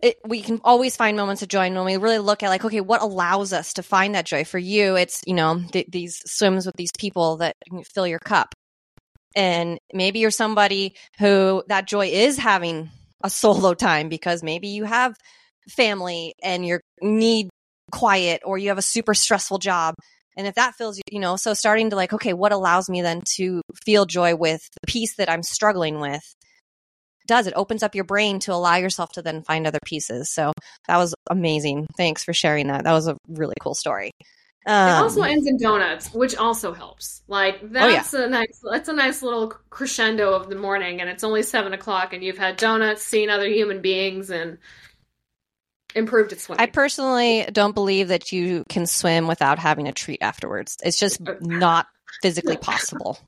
[0.00, 1.66] it, we can always find moments of joy.
[1.66, 4.44] And when we really look at like, okay, what allows us to find that joy?
[4.44, 7.56] For you, it's, you know, th- these swims with these people that
[7.92, 8.54] fill your cup.
[9.34, 12.90] And maybe you're somebody who that joy is having
[13.24, 15.16] a solo time because maybe you have
[15.68, 17.48] family and you need
[17.90, 19.94] quiet or you have a super stressful job
[20.38, 23.22] and if that feels, you know, so starting to like, okay, what allows me then
[23.36, 26.22] to feel joy with the piece that I'm struggling with
[27.26, 30.30] does it opens up your brain to allow yourself to then find other pieces.
[30.30, 30.52] So
[30.86, 31.88] that was amazing.
[31.96, 32.84] Thanks for sharing that.
[32.84, 34.12] That was a really cool story.
[34.64, 37.22] Um, it also ends in donuts, which also helps.
[37.26, 37.96] Like Oh, yeah.
[37.96, 41.72] that's a nice that's a nice little crescendo of the morning, and it's only seven
[41.72, 44.58] o'clock, and you've had donuts, seen other human beings, and
[45.94, 46.62] improved at swimming.
[46.62, 50.76] I personally don't believe that you can swim without having a treat afterwards.
[50.82, 51.86] It's just not
[52.22, 53.18] physically possible.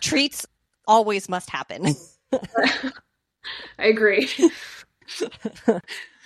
[0.00, 0.46] Treats
[0.86, 1.94] always must happen.
[3.78, 4.28] I agree.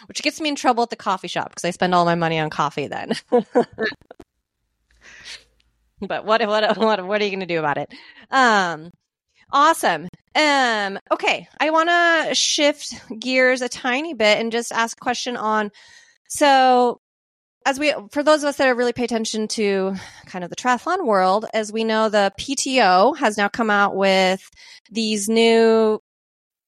[0.07, 2.38] which gets me in trouble at the coffee shop because I spend all my money
[2.38, 3.12] on coffee then.
[6.01, 7.92] but what what what what are you going to do about it?
[8.31, 8.90] Um,
[9.52, 10.08] awesome.
[10.34, 15.36] Um, okay, I want to shift gears a tiny bit and just ask a question
[15.36, 15.70] on.
[16.28, 17.00] So,
[17.66, 19.94] as we for those of us that are really pay attention to
[20.26, 24.48] kind of the triathlon world, as we know, the PTO has now come out with
[24.90, 26.00] these new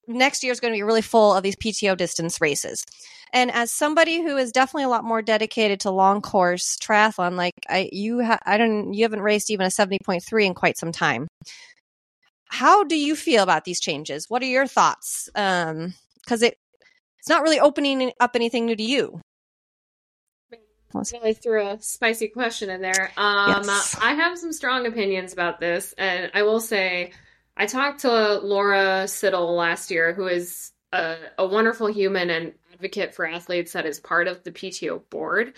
[0.07, 2.83] next year is going to be really full of these PTO distance races.
[3.31, 7.53] And as somebody who is definitely a lot more dedicated to long course triathlon, like
[7.67, 11.27] I, you, ha- I don't, you haven't raced even a 70.3 in quite some time.
[12.53, 14.29] How do you feel about these changes?
[14.29, 15.27] What are your thoughts?
[15.33, 15.95] Um,
[16.27, 16.59] cause it,
[17.17, 19.19] it's not really opening up anything new to you.
[20.93, 23.11] really threw a spicy question in there.
[23.17, 23.97] Um, Yes.
[23.99, 27.13] I have some strong opinions about this, and I will say,
[27.57, 33.15] I talked to Laura Siddall last year, who is a, a wonderful human and advocate
[33.15, 35.53] for athletes that is part of the PTO board.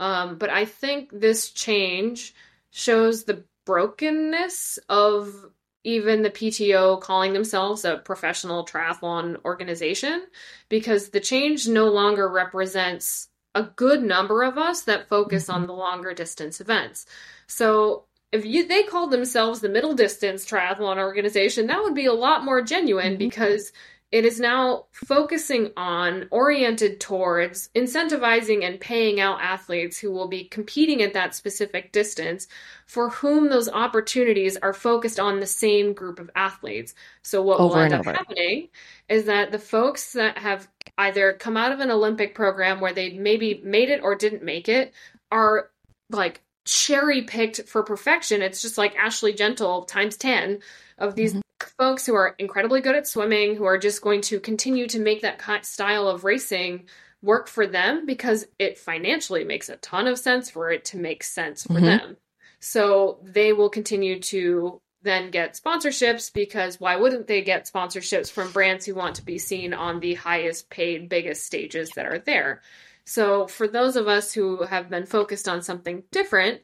[0.00, 2.34] Um, but I think this change
[2.70, 5.50] shows the brokenness of
[5.84, 10.26] even the PTO calling themselves a professional triathlon organization
[10.68, 15.72] because the change no longer represents a good number of us that focus on the
[15.72, 17.06] longer distance events.
[17.46, 22.12] So if you they called themselves the middle distance triathlon organization, that would be a
[22.12, 23.18] lot more genuine Mhm.
[23.18, 23.72] because
[24.10, 30.44] it is now focusing on oriented towards incentivizing and paying out athletes who will be
[30.44, 32.48] competing at that specific distance
[32.86, 36.94] for whom those opportunities are focused on the same group of athletes.
[37.20, 38.12] So what will end up over.
[38.12, 38.68] happening
[39.10, 43.12] is that the folks that have either come out of an Olympic program where they
[43.12, 44.94] maybe made it or didn't make it
[45.30, 45.70] are
[46.08, 48.40] like cherry picked for perfection.
[48.40, 50.60] It's just like Ashley Gentle times 10
[50.96, 51.42] of these Mhm.
[51.64, 55.22] Folks who are incredibly good at swimming, who are just going to continue to make
[55.22, 56.88] that style of racing
[57.22, 61.24] work for them because it financially makes a ton of sense for it to make
[61.24, 61.80] sense for Mhm.
[61.80, 62.16] them.
[62.60, 68.50] So they will continue to then get sponsorships because why wouldn't they get sponsorships from
[68.52, 72.62] brands who want to be seen on the highest paid, biggest stages that are there?
[73.04, 76.62] So for those of us who have been focused on something different,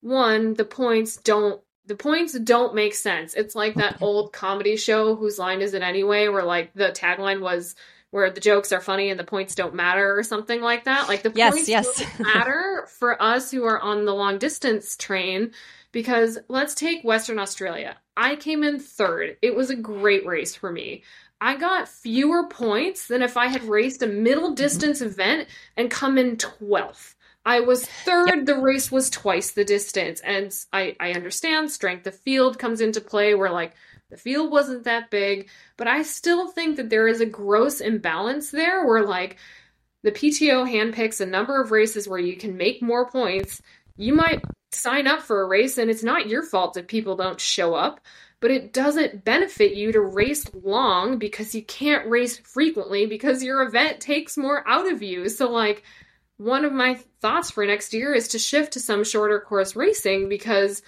[0.00, 3.34] one, the points don't the points don't make sense.
[3.34, 7.40] It's like that old comedy show whose line is it anyway where like the tagline
[7.40, 7.74] was
[8.10, 11.08] where the jokes are funny and the points don't matter or something like that.
[11.08, 12.04] Like the yes, points yes.
[12.18, 15.50] matter for us who are on the long distance train
[15.90, 17.96] because let's take Western Australia.
[18.16, 19.36] I came in third.
[19.42, 21.02] It was a great race for me.
[21.40, 24.54] I got fewer points than if I had raced a middle mm-hmm.
[24.54, 27.14] distance event and come in 12th.
[27.44, 28.28] I was third.
[28.28, 28.46] Yep.
[28.46, 30.20] The race was twice the distance.
[30.20, 33.74] And I, I understand strength of field comes into play where like
[34.10, 38.50] the field wasn't that big, but I still think that there is a gross imbalance
[38.50, 39.36] there where like
[40.02, 43.60] the PTO handpicks a number of races where you can make more points.
[43.96, 44.42] You might
[44.72, 48.00] sign up for a race and it's not your fault if people don't show up
[48.44, 53.62] but it doesn't benefit you to race long because you can't race frequently because your
[53.62, 55.30] event takes more out of you.
[55.30, 55.82] So, like,
[56.44, 60.28] one of my thoughts for next year is to shift to some shorter course racing
[60.28, 60.82] because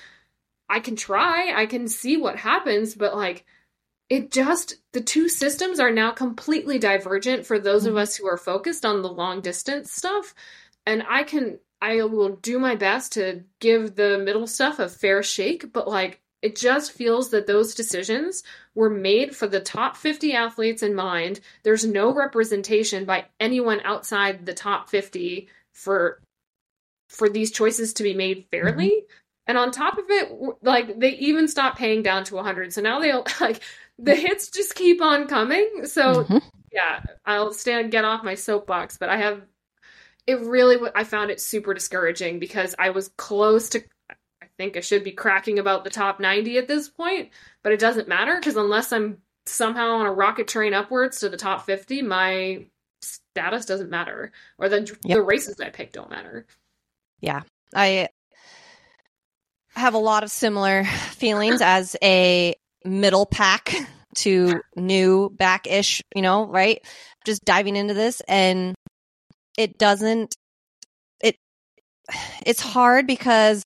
[0.68, 3.46] I can try, I can see what happens, but like,
[4.10, 8.02] it just, the two systems are now completely divergent for those of mm-hmm.
[8.02, 10.34] us who are focused on the long distance stuff.
[10.84, 15.22] And I can, I will do my best to give the middle stuff a fair
[15.22, 18.42] shake, but like, it just feels that those decisions
[18.74, 21.40] were made for the top 50 athletes in mind.
[21.62, 26.20] There's no representation by anyone outside the top 50 for
[27.08, 28.90] for these choices to be made fairly.
[28.90, 29.12] Mm-hmm.
[29.48, 30.32] And on top of it,
[30.62, 32.72] like they even stopped paying down to 100.
[32.72, 33.62] So now they like
[33.98, 35.82] the hits just keep on coming.
[35.84, 36.38] So mm-hmm.
[36.72, 39.42] yeah, I'll stand get off my soapbox, but I have
[40.26, 43.82] it really I found it super discouraging because I was close to
[44.58, 47.30] think I should be cracking about the top 90 at this point,
[47.62, 51.36] but it doesn't matter because unless I'm somehow on a rocket train upwards to the
[51.36, 52.66] top 50, my
[53.02, 55.16] status doesn't matter or the yep.
[55.16, 56.46] the races I pick don't matter.
[57.20, 57.42] Yeah.
[57.74, 58.08] I
[59.74, 62.54] have a lot of similar feelings as a
[62.84, 63.74] middle pack
[64.16, 66.80] to new back ish, you know, right?
[67.24, 68.74] Just diving into this and
[69.58, 70.36] it doesn't
[71.20, 71.36] it
[72.44, 73.64] it's hard because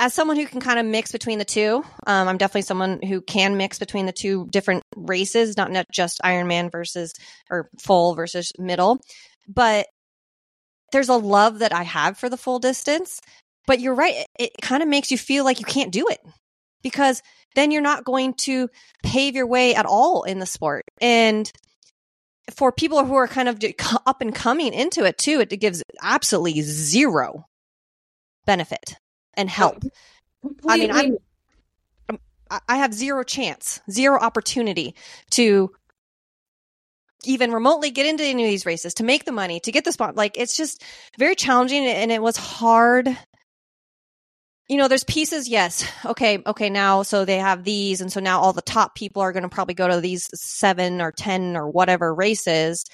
[0.00, 3.20] as someone who can kind of mix between the two, um, I'm definitely someone who
[3.20, 7.12] can mix between the two different races, not just Ironman versus
[7.50, 8.98] or full versus middle,
[9.46, 9.86] but
[10.90, 13.20] there's a love that I have for the full distance.
[13.66, 16.20] But you're right; it, it kind of makes you feel like you can't do it
[16.82, 17.22] because
[17.54, 18.70] then you're not going to
[19.04, 20.86] pave your way at all in the sport.
[21.02, 21.50] And
[22.56, 23.58] for people who are kind of
[24.06, 27.44] up and coming into it too, it gives absolutely zero
[28.46, 28.96] benefit
[29.40, 29.82] and help.
[30.68, 31.16] I mean, I'm,
[32.08, 32.18] I'm,
[32.68, 34.94] I have zero chance, zero opportunity
[35.30, 35.70] to
[37.24, 39.92] even remotely get into any of these races, to make the money, to get the
[39.92, 40.16] spot.
[40.16, 40.82] Like, it's just
[41.18, 43.08] very challenging and it was hard.
[44.68, 45.90] You know, there's pieces, yes.
[46.04, 48.00] Okay, okay, now, so they have these.
[48.00, 51.00] And so now all the top people are going to probably go to these seven
[51.00, 52.84] or 10 or whatever races.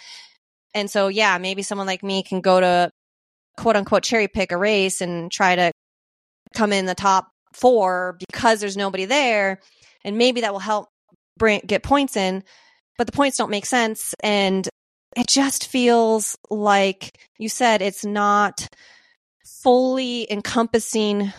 [0.75, 2.91] And so, yeah, maybe someone like me can go to
[3.57, 5.73] quote unquote cherry pick a race and try to
[6.57, 9.61] come in the top four because there's nobody there.
[10.05, 10.89] And maybe that will help
[11.37, 12.43] bring, get points in,
[12.99, 14.15] but the points don't make sense.
[14.23, 14.69] And
[15.17, 18.67] it just feels like you said it's not
[19.63, 21.33] fully encompassing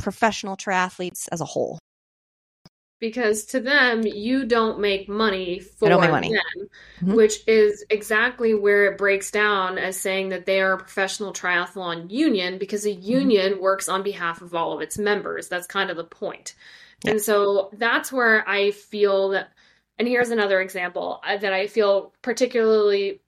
[0.00, 1.78] professional triathletes as a whole
[3.00, 6.32] because to them you don't make money for make money.
[6.32, 6.68] them
[7.00, 7.14] mm-hmm.
[7.14, 12.10] which is exactly where it breaks down as saying that they are a professional triathlon
[12.10, 13.02] union because a mm-hmm.
[13.02, 13.62] union mm-hmm.
[13.62, 16.54] works on behalf of all of its members that's kind of the point
[17.04, 17.12] yeah.
[17.12, 19.50] and so that's where i feel that
[19.98, 23.20] and here's another example uh, that i feel particularly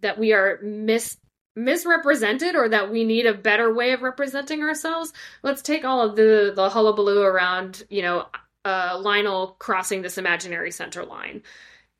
[0.00, 1.16] that we are mis
[1.56, 5.12] misrepresented or that we need a better way of representing ourselves
[5.44, 8.26] let's take all of the the hullabaloo around you know
[8.64, 11.42] uh, Lionel crossing this imaginary center line.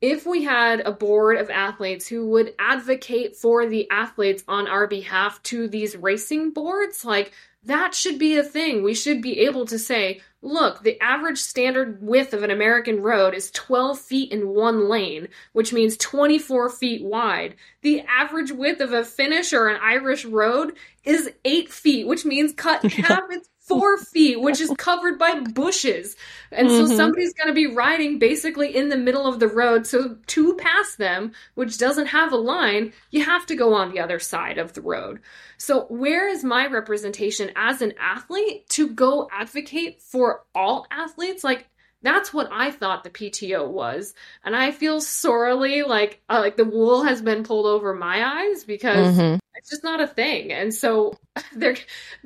[0.01, 4.87] If we had a board of athletes who would advocate for the athletes on our
[4.87, 7.31] behalf to these racing boards, like
[7.65, 8.83] that should be a thing.
[8.83, 13.33] We should be able to say, look, the average standard width of an American road
[13.33, 17.55] is 12 feet in one lane, which means 24 feet wide.
[17.81, 22.53] The average width of a Finnish or an Irish road is 8 feet, which means
[22.53, 26.15] cut in half its four feet, which is covered by bushes.
[26.51, 26.87] And mm-hmm.
[26.87, 29.85] so somebody's going to be riding basically in the middle of the road.
[29.87, 33.99] So to pass them, which doesn't have a line, you have to go on the
[33.99, 35.19] other side of the road.
[35.57, 41.43] So where is my representation as an athlete to go advocate for all athletes?
[41.43, 41.67] Like,
[42.05, 44.13] that's what I thought the PTO was,
[44.43, 48.63] and I feel sorely like uh, like the wool has been pulled over my eyes
[48.63, 49.37] because mm-hmm.
[49.57, 50.51] It's just not a thing.
[50.51, 51.17] And so,
[51.55, 51.77] the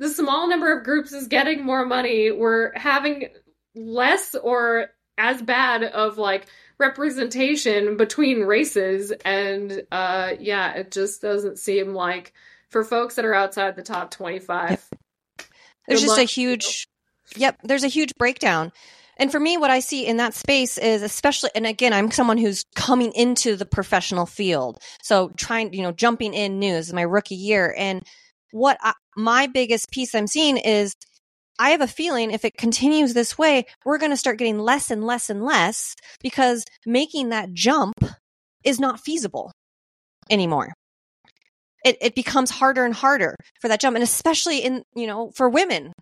[0.08, 2.30] small number of groups is getting more money.
[2.30, 3.28] We're having
[3.74, 6.46] less or as bad of like
[6.78, 12.32] representation between races and uh yeah it just doesn't seem like
[12.70, 14.80] for folks that are outside the top 25 yep.
[15.86, 16.88] there's just a huge
[17.36, 18.72] yep there's a huge breakdown
[19.20, 22.38] and for me what i see in that space is especially and again i'm someone
[22.38, 27.02] who's coming into the professional field so trying you know jumping in news is my
[27.02, 28.02] rookie year and
[28.50, 30.96] what I, my biggest piece i'm seeing is
[31.60, 34.90] I have a feeling if it continues this way, we're going to start getting less
[34.90, 38.02] and less and less because making that jump
[38.64, 39.52] is not feasible
[40.30, 40.72] anymore.
[41.84, 43.94] It, it becomes harder and harder for that jump.
[43.94, 45.92] And especially in, you know, for women,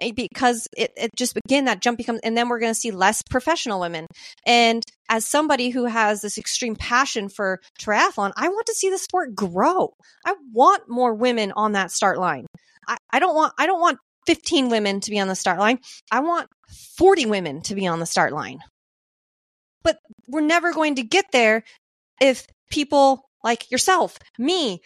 [0.00, 2.90] Eh, because it, it just again that jump becomes and then we're going to see
[2.90, 4.06] less professional women
[4.46, 8.98] and as somebody who has this extreme passion for triathlon i want to see the
[8.98, 9.92] sport grow
[10.24, 12.46] i want more women on that start line
[12.86, 15.78] I, I don't want i don't want 15 women to be on the start line.
[16.12, 16.50] I want
[16.98, 18.58] 40 women to be on the start line.
[19.82, 19.96] But
[20.28, 21.62] we're never going to get there
[22.20, 24.82] if people like yourself, me,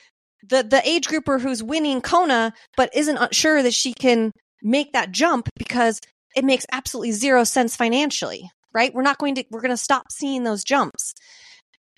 [0.49, 4.31] the the age grouper who's winning Kona but isn't uh, sure that she can
[4.63, 6.01] make that jump because
[6.35, 8.95] it makes absolutely zero sense financially, right?
[8.95, 11.15] We're not going to we're going to stop seeing those jumps.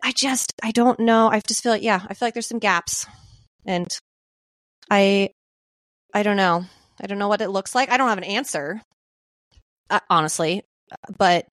[0.02, 1.28] I just I don't know.
[1.28, 3.06] I just feel like yeah, I feel like there's some gaps.
[3.66, 3.88] And
[4.90, 5.30] I
[6.12, 6.64] I don't know.
[7.00, 7.90] I don't know what it looks like.
[7.90, 8.80] I don't have an answer,
[9.90, 10.62] uh, honestly,
[11.18, 11.46] but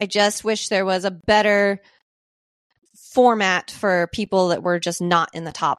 [0.00, 1.80] I just wish there was a better
[3.12, 5.78] format for people that were just not in the top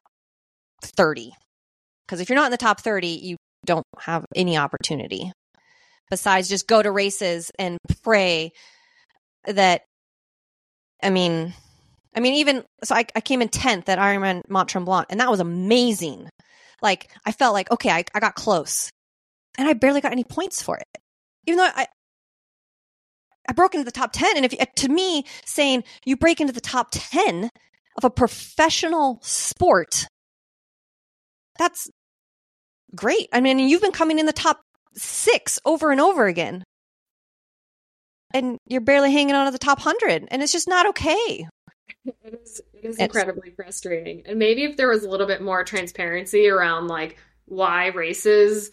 [0.82, 1.32] 30.
[2.06, 5.32] Because if you're not in the top 30, you don't have any opportunity
[6.10, 8.52] besides just go to races and pray
[9.46, 9.82] that,
[11.02, 11.52] I mean,
[12.14, 15.30] I mean, even so, I, I came in 10th at Ironman Mont Tremblant, and that
[15.30, 16.28] was amazing.
[16.82, 18.90] Like I felt like, okay, I, I got close.
[19.58, 20.86] And I barely got any points for it.
[21.46, 21.86] Even though I
[23.48, 26.52] I broke into the top 10 and if uh, to me saying you break into
[26.52, 27.50] the top 10
[27.98, 30.06] of a professional sport
[31.58, 31.90] that's
[32.94, 33.28] great.
[33.32, 34.60] I mean, you've been coming in the top
[34.94, 36.64] 6 over and over again.
[38.32, 41.46] And you're barely hanging on to the top 100 and it's just not okay.
[42.22, 44.24] It is, it is incredibly frustrating.
[44.26, 47.16] And maybe if there was a little bit more transparency around like
[47.46, 48.70] why races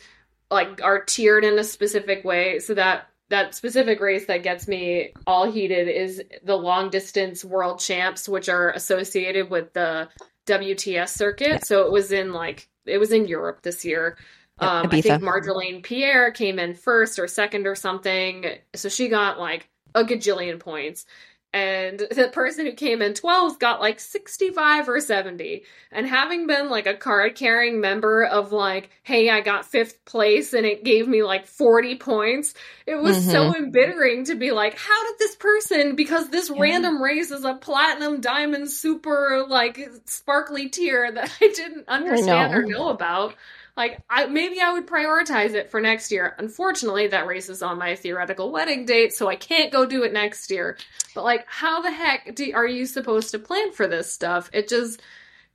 [0.50, 5.14] like are tiered in a specific way so that that specific race that gets me
[5.26, 10.10] all heated is the long distance world champs which are associated with the
[10.48, 11.66] WTS circuit.
[11.66, 14.18] So it was in like it was in Europe this year.
[14.60, 18.46] Um, I think Marjolaine Pierre came in first or second or something.
[18.76, 21.06] So she got like a gajillion points
[21.54, 26.70] and the person who came in 12th got like 65 or 70 and having been
[26.70, 31.08] like a card carrying member of like hey i got fifth place and it gave
[31.08, 32.54] me like 40 points
[32.86, 33.32] it was mm-hmm.
[33.32, 36.62] so embittering to be like how did this person because this yeah.
[36.62, 42.60] random race is a platinum diamond super like sparkly tier that i didn't understand know.
[42.60, 43.36] or know about
[43.78, 46.36] like I maybe I would prioritize it for next year.
[46.38, 50.14] Unfortunately, that race is on my theoretical wedding date, so I can't go do it
[50.14, 50.78] next year.
[51.16, 54.50] But like how the heck do, are you supposed to plan for this stuff?
[54.54, 55.02] It just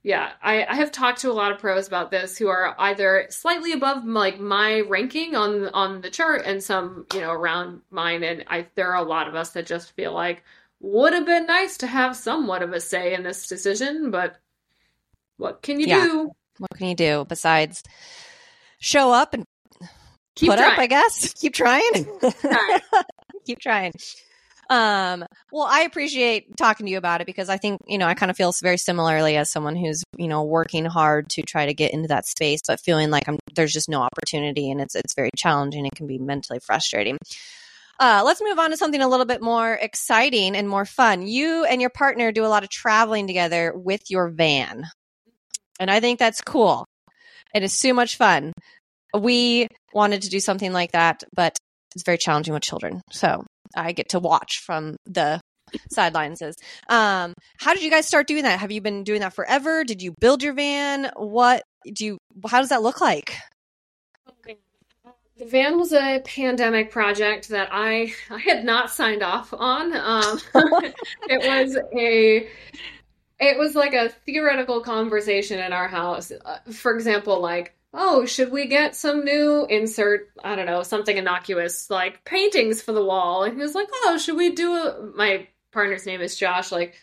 [0.03, 3.27] yeah, I, I have talked to a lot of pros about this who are either
[3.29, 8.23] slightly above like my ranking on on the chart and some, you know, around mine
[8.23, 10.43] and I there are a lot of us that just feel like
[10.79, 14.37] would have been nice to have somewhat of a say in this decision, but
[15.37, 16.03] what can you yeah.
[16.03, 16.31] do?
[16.59, 17.83] What can you do besides
[18.79, 19.45] show up and
[20.35, 20.71] Keep put trying.
[20.73, 21.33] up, I guess?
[21.39, 22.05] Keep trying.
[23.45, 23.93] Keep trying.
[24.69, 28.13] Um, well, I appreciate talking to you about it because I think, you know, I
[28.13, 31.73] kind of feel very similarly as someone who's, you know, working hard to try to
[31.73, 35.15] get into that space, but feeling like I'm, there's just no opportunity and it's, it's
[35.15, 35.85] very challenging.
[35.85, 37.17] It can be mentally frustrating.
[37.99, 41.25] Uh, let's move on to something a little bit more exciting and more fun.
[41.25, 44.83] You and your partner do a lot of traveling together with your van.
[45.79, 46.85] And I think that's cool.
[47.53, 48.53] It is so much fun.
[49.17, 51.57] We wanted to do something like that, but
[51.95, 53.01] it's very challenging with children.
[53.11, 53.43] So
[53.75, 55.39] I get to watch from the
[55.89, 56.41] sidelines.
[56.89, 58.59] Um, how did you guys start doing that?
[58.59, 59.83] Have you been doing that forever?
[59.83, 61.11] Did you build your van?
[61.15, 62.17] What do you,
[62.47, 63.35] how does that look like?
[65.37, 69.93] The van was a pandemic project that I I had not signed off on.
[69.95, 70.39] Um,
[71.29, 72.49] it was a
[73.39, 76.31] it was like a theoretical conversation in our house.
[76.31, 81.15] Uh, for example, like, oh, should we get some new insert, I don't know, something
[81.15, 83.43] innocuous, like paintings for the wall?
[83.43, 85.11] And he was like, oh, should we do a.
[85.15, 86.71] My partner's name is Josh.
[86.71, 86.95] Like,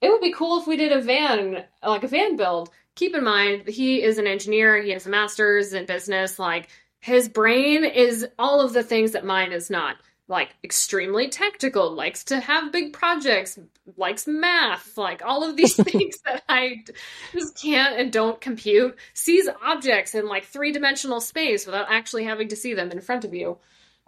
[0.00, 2.70] it would be cool if we did a van, like a van build.
[2.96, 6.38] Keep in mind, he is an engineer, he has a master's in business.
[6.38, 6.68] Like,
[7.00, 9.96] his brain is all of the things that mine is not
[10.28, 13.58] like extremely technical, likes to have big projects,
[13.96, 16.84] likes math, like all of these things that I
[17.32, 22.48] just can't and don't compute, sees objects in like three dimensional space without actually having
[22.48, 23.58] to see them in front of you.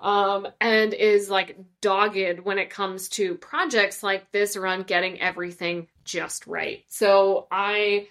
[0.00, 5.88] Um, and is like dogged when it comes to projects like this around getting everything
[6.04, 6.84] just right.
[6.86, 8.06] So I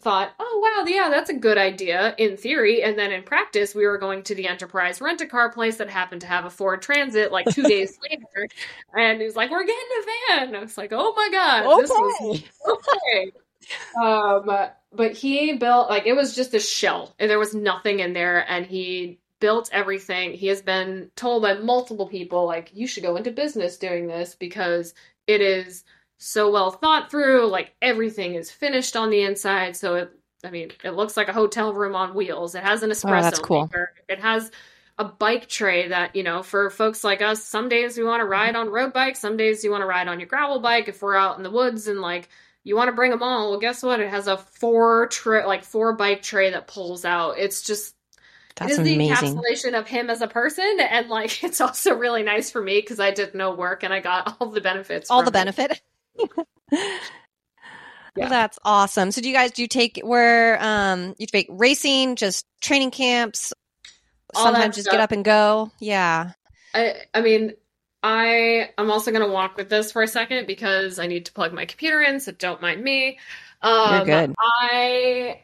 [0.00, 2.82] thought, oh wow, yeah, that's a good idea in theory.
[2.82, 5.90] And then in practice, we were going to the Enterprise rent a car place that
[5.90, 8.48] happened to have a Ford Transit like two days later.
[8.96, 10.56] And he was like, we're getting a van.
[10.56, 11.80] I was like, oh my God, okay.
[11.82, 13.32] this was okay.
[14.02, 17.14] um, but he built like it was just a shell.
[17.18, 20.32] and There was nothing in there, and he built everything.
[20.32, 24.36] He has been told by multiple people like you should go into business doing this
[24.36, 24.94] because
[25.26, 25.84] it is
[26.22, 27.46] so well thought through.
[27.46, 30.10] Like everything is finished on the inside, so it.
[30.44, 32.56] I mean, it looks like a hotel room on wheels.
[32.56, 33.62] It has an espresso oh, that's cool.
[33.62, 33.94] maker.
[34.08, 34.50] It has
[34.98, 37.44] a bike tray that you know for folks like us.
[37.44, 39.20] Some days we want to ride on road bikes.
[39.20, 40.88] Some days you want to ride on your gravel bike.
[40.88, 42.28] If we're out in the woods and like
[42.64, 44.00] you want to bring them all, well, guess what?
[44.00, 47.38] It has a four tray, like four bike tray that pulls out.
[47.38, 47.94] It's just
[48.56, 52.22] that's it is the encapsulation of him as a person, and like it's also really
[52.22, 55.10] nice for me because I did no work and I got all the benefits.
[55.10, 55.32] All the it.
[55.32, 55.80] benefit.
[58.14, 58.24] Yeah.
[58.24, 59.10] Well, that's awesome.
[59.10, 63.54] So do you guys do you take where um you take racing, just training camps,
[64.34, 65.70] All sometimes just get up and go?
[65.78, 66.32] Yeah.
[66.74, 67.54] I I mean,
[68.02, 71.54] I I'm also gonna walk with this for a second because I need to plug
[71.54, 73.18] my computer in, so don't mind me.
[73.62, 74.34] Um, You're good.
[74.38, 75.40] I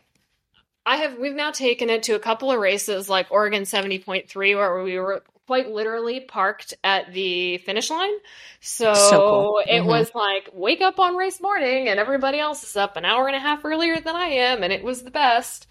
[0.84, 4.82] I have we've now taken it to a couple of races like Oregon 70.3 where
[4.82, 8.12] we were quite literally parked at the finish line.
[8.60, 9.62] So, So cool.
[9.66, 9.86] it Mhm.
[9.86, 13.36] was like wake up on race morning and everybody else is up an hour and
[13.36, 15.66] a half earlier than I am and it was the best.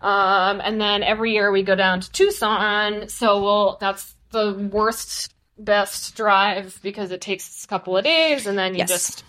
[0.00, 5.34] Um and then every year we go down to Tucson, so we'll that's the worst
[5.58, 8.88] best drive because it takes a couple of days and then you Yes.
[8.88, 9.24] just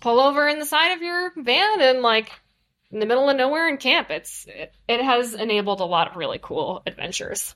[0.00, 2.30] pull over in the side of your van and like
[2.90, 4.10] in the middle of nowhere and camp.
[4.10, 7.54] It's it, it has enabled a lot of really cool adventures.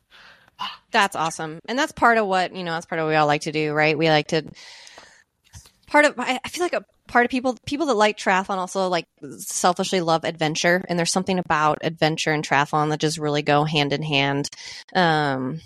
[0.90, 1.58] That's awesome.
[1.66, 3.52] And that's part of what, you know, that's part of what we all like to
[3.52, 3.96] do, right?
[3.96, 4.44] We like to
[5.92, 9.06] part of I feel like a part of people people that like triathlon also like
[9.38, 13.92] selfishly love adventure and there's something about adventure and triathlon that just really go hand
[13.92, 14.48] in hand.
[14.94, 15.60] Um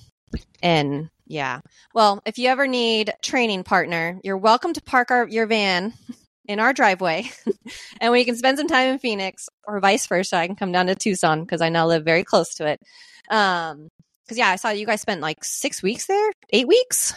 [0.63, 1.61] and yeah.
[1.95, 5.93] Well, if you ever need training partner, you're welcome to park our your van
[6.49, 7.31] in our driveway
[8.01, 10.37] and we can spend some time in Phoenix or vice versa.
[10.37, 12.81] I can come down to Tucson because I now live very close to it.
[13.31, 13.89] Um
[14.27, 17.15] because yeah, I saw you guys spent like six weeks there, eight weeks.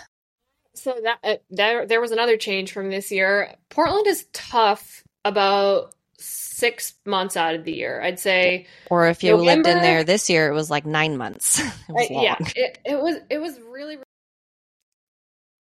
[0.76, 3.56] So that uh, there there was another change from this year.
[3.70, 8.02] Portland is tough about six months out of the year.
[8.02, 11.60] I'd say Or if you lived in there this year, it was like nine months.
[11.90, 12.24] It was long.
[12.24, 13.96] yeah, it, it was it was really.
[13.96, 14.04] really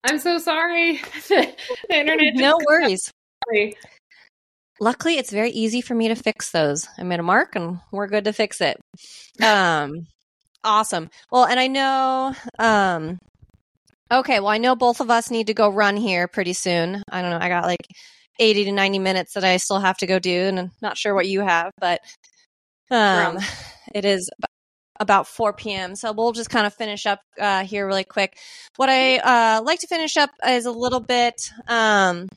[0.04, 1.02] I'm so sorry.
[1.30, 1.54] the
[1.90, 2.34] internet.
[2.36, 3.12] no worries.
[4.80, 6.88] Luckily, it's very easy for me to fix those.
[6.98, 8.80] I made a mark, and we're good to fix it.
[9.42, 10.08] Um,
[10.66, 11.10] awesome.
[11.32, 12.34] Well, and I know.
[12.60, 13.20] Um,
[14.12, 14.40] okay.
[14.40, 17.04] Well, I know both of us need to go run here pretty soon.
[17.10, 17.40] I don't know.
[17.40, 17.88] I got like
[18.40, 21.14] eighty to ninety minutes that I still have to go do, and I'm not sure
[21.14, 22.02] what you have, but
[22.92, 23.38] um,
[23.94, 24.30] it is
[25.00, 25.96] about 4 p.m.
[25.96, 28.38] So we'll just kind of finish up uh, here really quick.
[28.78, 31.36] What I uh, like to finish up is a little bit.
[31.68, 32.28] Um,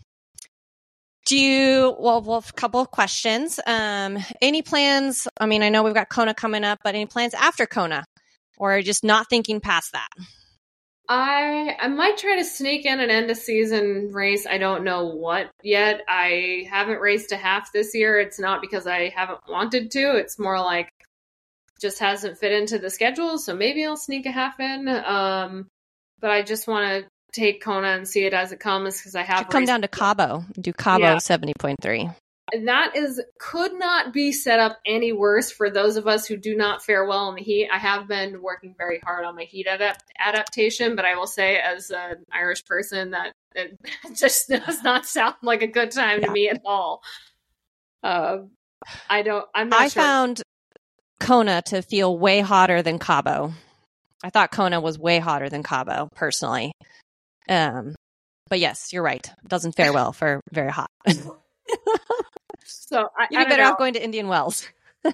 [1.28, 5.82] do you well, well a couple of questions um any plans i mean i know
[5.82, 8.04] we've got kona coming up but any plans after kona
[8.56, 10.08] or just not thinking past that
[11.10, 14.46] I I might try to sneak in an end of season race.
[14.46, 16.02] I don't know what yet.
[16.06, 18.20] I haven't raced a half this year.
[18.20, 20.16] It's not because I haven't wanted to.
[20.16, 20.90] It's more like
[21.80, 23.38] just hasn't fit into the schedule.
[23.38, 24.86] So maybe I'll sneak a half in.
[24.86, 25.68] Um,
[26.20, 29.22] but I just want to take Kona and see it as it comes because I
[29.22, 31.16] have Should come down to cabo and do cabo Yeah.
[31.16, 32.14] 70.3
[32.64, 36.56] that is could not be set up any worse for those of us who do
[36.56, 37.68] not fare well in the heat.
[37.72, 41.58] I have been working very hard on my heat adapt- adaptation, but I will say,
[41.58, 43.78] as an Irish person, that it
[44.14, 47.02] just does not sound like a good time to me at all.
[48.02, 48.38] Uh,
[49.10, 49.44] I don't.
[49.54, 50.02] I'm not i sure.
[50.02, 50.42] found
[51.20, 53.52] kona to feel way hotter than cabo
[54.22, 56.70] i thought kona was way hotter than cabo personally
[57.48, 57.94] um
[58.48, 60.90] but yes you're right doesn't fare well for very hot
[62.64, 63.72] so I, you'd be better know.
[63.72, 64.66] off going to indian wells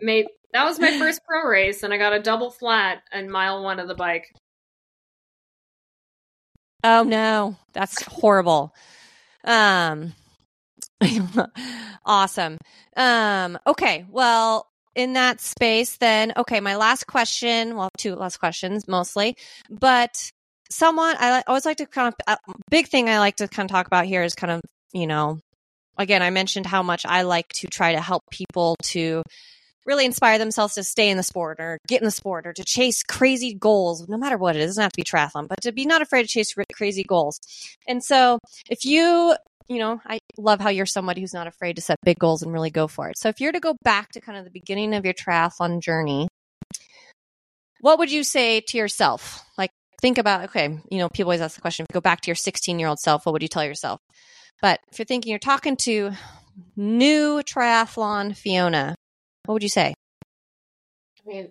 [0.00, 3.62] Maybe that was my first pro race, and I got a double flat in mile
[3.62, 4.34] one of the bike.
[6.82, 8.74] Oh no, that's horrible.
[9.44, 10.14] Um
[12.04, 12.58] awesome.
[12.96, 18.88] Um okay, well, in that space then, okay, my last question, well, two last questions
[18.88, 19.36] mostly,
[19.68, 20.30] but
[20.70, 22.36] someone I always like to kind of uh,
[22.70, 24.60] big thing I like to kind of talk about here is kind of
[24.92, 25.40] you know
[25.98, 29.22] again I mentioned how much I like to try to help people to
[29.86, 32.64] really inspire themselves to stay in the sport or get in the sport or to
[32.64, 34.70] chase crazy goals, no matter what it is.
[34.70, 37.40] Doesn't have to be triathlon, but to be not afraid to chase crazy goals.
[37.88, 39.34] And so if you,
[39.68, 42.52] you know, I love how you're somebody who's not afraid to set big goals and
[42.52, 43.18] really go for it.
[43.18, 46.28] So if you're to go back to kind of the beginning of your triathlon journey,
[47.80, 49.42] what would you say to yourself?
[49.56, 52.20] Like, think about, okay, you know, people always ask the question, if you go back
[52.22, 54.00] to your 16 year old self, what would you tell yourself?
[54.62, 56.12] But if you're thinking you're talking to
[56.76, 58.94] new triathlon Fiona,
[59.44, 59.94] what would you say?
[61.26, 61.48] I mean,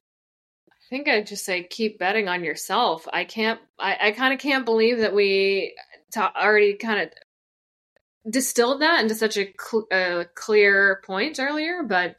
[0.69, 3.07] I think I'd just say keep betting on yourself.
[3.11, 5.75] I can't, I, I kind of can't believe that we
[6.13, 12.15] ta- already kind of distilled that into such a cl- clear point earlier, but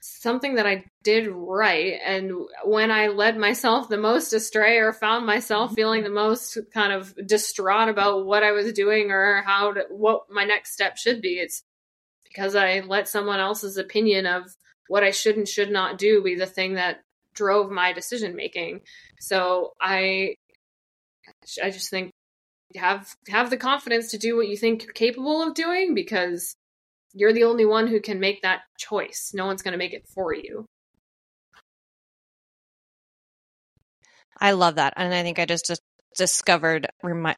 [0.00, 1.98] something that I did right.
[2.04, 2.32] And
[2.64, 7.14] when I led myself the most astray or found myself feeling the most kind of
[7.26, 11.34] distraught about what I was doing or how to, what my next step should be,
[11.34, 11.62] it's
[12.24, 14.44] because I let someone else's opinion of
[14.88, 16.98] what I should and should not do be the thing that
[17.34, 18.80] drove my decision making.
[19.20, 20.34] So I
[21.62, 22.12] I just think
[22.74, 26.54] have have the confidence to do what you think you're capable of doing because
[27.14, 29.32] you're the only one who can make that choice.
[29.34, 30.66] No one's going to make it for you.
[34.40, 34.94] I love that.
[34.96, 35.80] And I think I just,
[36.16, 36.88] discovered,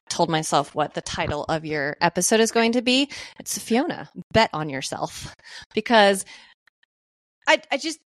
[0.09, 3.09] told myself what the title of your episode is going to be.
[3.39, 5.33] It's Fiona, bet on yourself.
[5.73, 6.25] Because
[7.47, 7.99] I, I just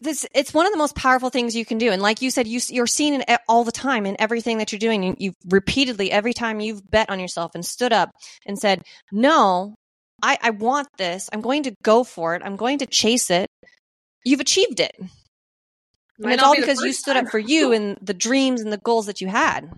[0.00, 2.46] this it's one of the most powerful things you can do and like you said
[2.46, 6.12] you you're seeing it all the time in everything that you're doing you, you've repeatedly
[6.12, 8.10] every time you've bet on yourself and stood up
[8.44, 9.74] and said no
[10.22, 11.28] I, I want this.
[11.32, 12.42] I'm going to go for it.
[12.44, 13.48] I'm going to chase it.
[14.24, 14.94] You've achieved it.
[14.98, 17.26] And it's all be because you stood time.
[17.26, 19.70] up for you and the dreams and the goals that you had.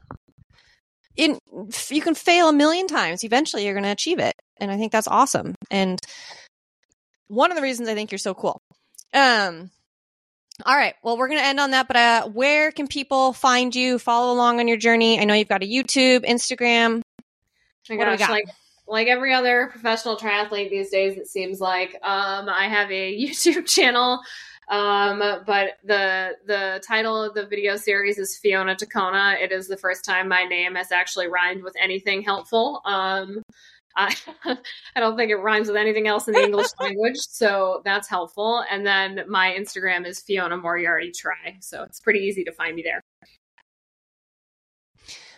[1.16, 1.38] In
[1.90, 3.24] you can fail a million times.
[3.24, 4.34] Eventually you're going to achieve it.
[4.60, 5.54] And i think that's awesome.
[5.70, 5.98] And
[7.26, 8.60] one of the reasons i think you're so cool.
[9.12, 9.70] Um,
[10.64, 10.94] all right.
[11.02, 14.32] Well, we're going to end on that, but uh, where can people find you, follow
[14.32, 15.20] along on your journey?
[15.20, 17.02] I know you've got a YouTube, Instagram.
[17.90, 18.48] Oh my gosh, like
[18.88, 23.66] like every other professional triathlete these days, it seems like um, I have a YouTube
[23.66, 24.20] channel.
[24.68, 29.36] Um, but the the title of the video series is Fiona to Kona.
[29.40, 32.82] It is the first time my name has actually rhymed with anything helpful.
[32.84, 33.42] Um,
[33.96, 34.14] I,
[34.96, 38.62] I don't think it rhymes with anything else in the English language, so that's helpful.
[38.70, 42.82] And then my Instagram is Fiona Moriarty Try, so it's pretty easy to find me
[42.82, 43.02] there.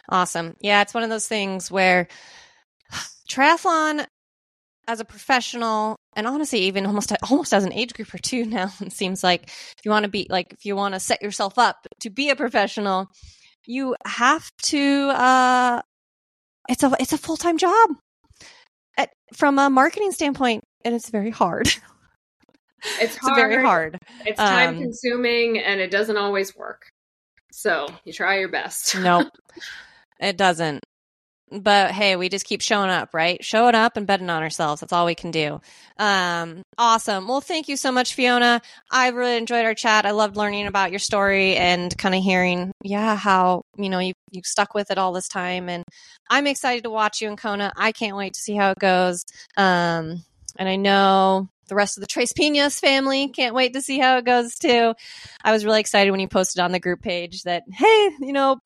[0.09, 0.57] Awesome.
[0.61, 2.09] Yeah, it's one of those things where
[3.31, 4.05] triathlon
[4.89, 8.93] as a professional and honestly even almost almost as an age grouper too now it
[8.93, 11.87] seems like if you want to be like if you want to set yourself up
[12.01, 13.07] to be a professional
[13.67, 15.81] you have to uh
[16.69, 17.91] it's a it's a full-time job
[18.97, 21.69] at, from a marketing standpoint, and it's very hard.
[22.99, 23.33] It's, hard.
[23.33, 23.99] it's very hard.
[24.25, 26.87] It's time um, consuming, and it doesn't always work.
[27.53, 28.97] So you try your best.
[28.99, 29.29] nope,
[30.19, 30.83] it doesn't.
[31.53, 33.43] But hey, we just keep showing up, right?
[33.45, 34.81] Showing up and betting on ourselves.
[34.81, 35.61] That's all we can do.
[35.99, 37.27] Um, awesome.
[37.27, 38.63] Well, thank you so much, Fiona.
[38.91, 40.07] I really enjoyed our chat.
[40.07, 44.15] I loved learning about your story and kind of hearing, yeah, how, you know, you,
[44.31, 45.69] you stuck with it all this time.
[45.69, 45.85] And
[46.29, 47.73] I'm excited to watch you in Kona.
[47.77, 49.25] I can't wait to see how it goes.
[49.57, 50.25] Um,
[50.57, 53.29] and I know the rest of the Tres Pinas family.
[53.29, 54.95] Can't wait to see how it goes too.
[55.43, 58.61] I was really excited when you posted on the group page that, hey, you know,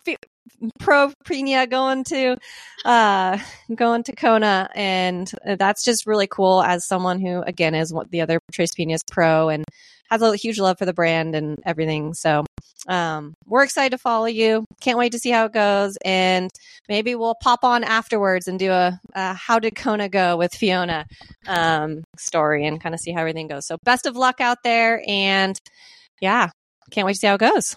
[0.79, 2.37] pro Pina going to
[2.85, 3.39] uh
[3.75, 8.39] going to Kona and that's just really cool as someone who again is the other
[8.53, 9.65] Tres Pinas pro and
[10.11, 12.15] has a huge love for the brand and everything.
[12.15, 12.45] So
[12.89, 14.65] um we're excited to follow you.
[14.81, 16.51] Can't wait to see how it goes and
[16.89, 21.07] maybe we'll pop on afterwards and do a, a how did Kona go with Fiona
[21.47, 23.67] um story and kind of see how everything goes.
[23.67, 25.59] So best of luck out there and
[26.21, 26.51] yeah,
[26.91, 27.77] can't wait to see how it goes.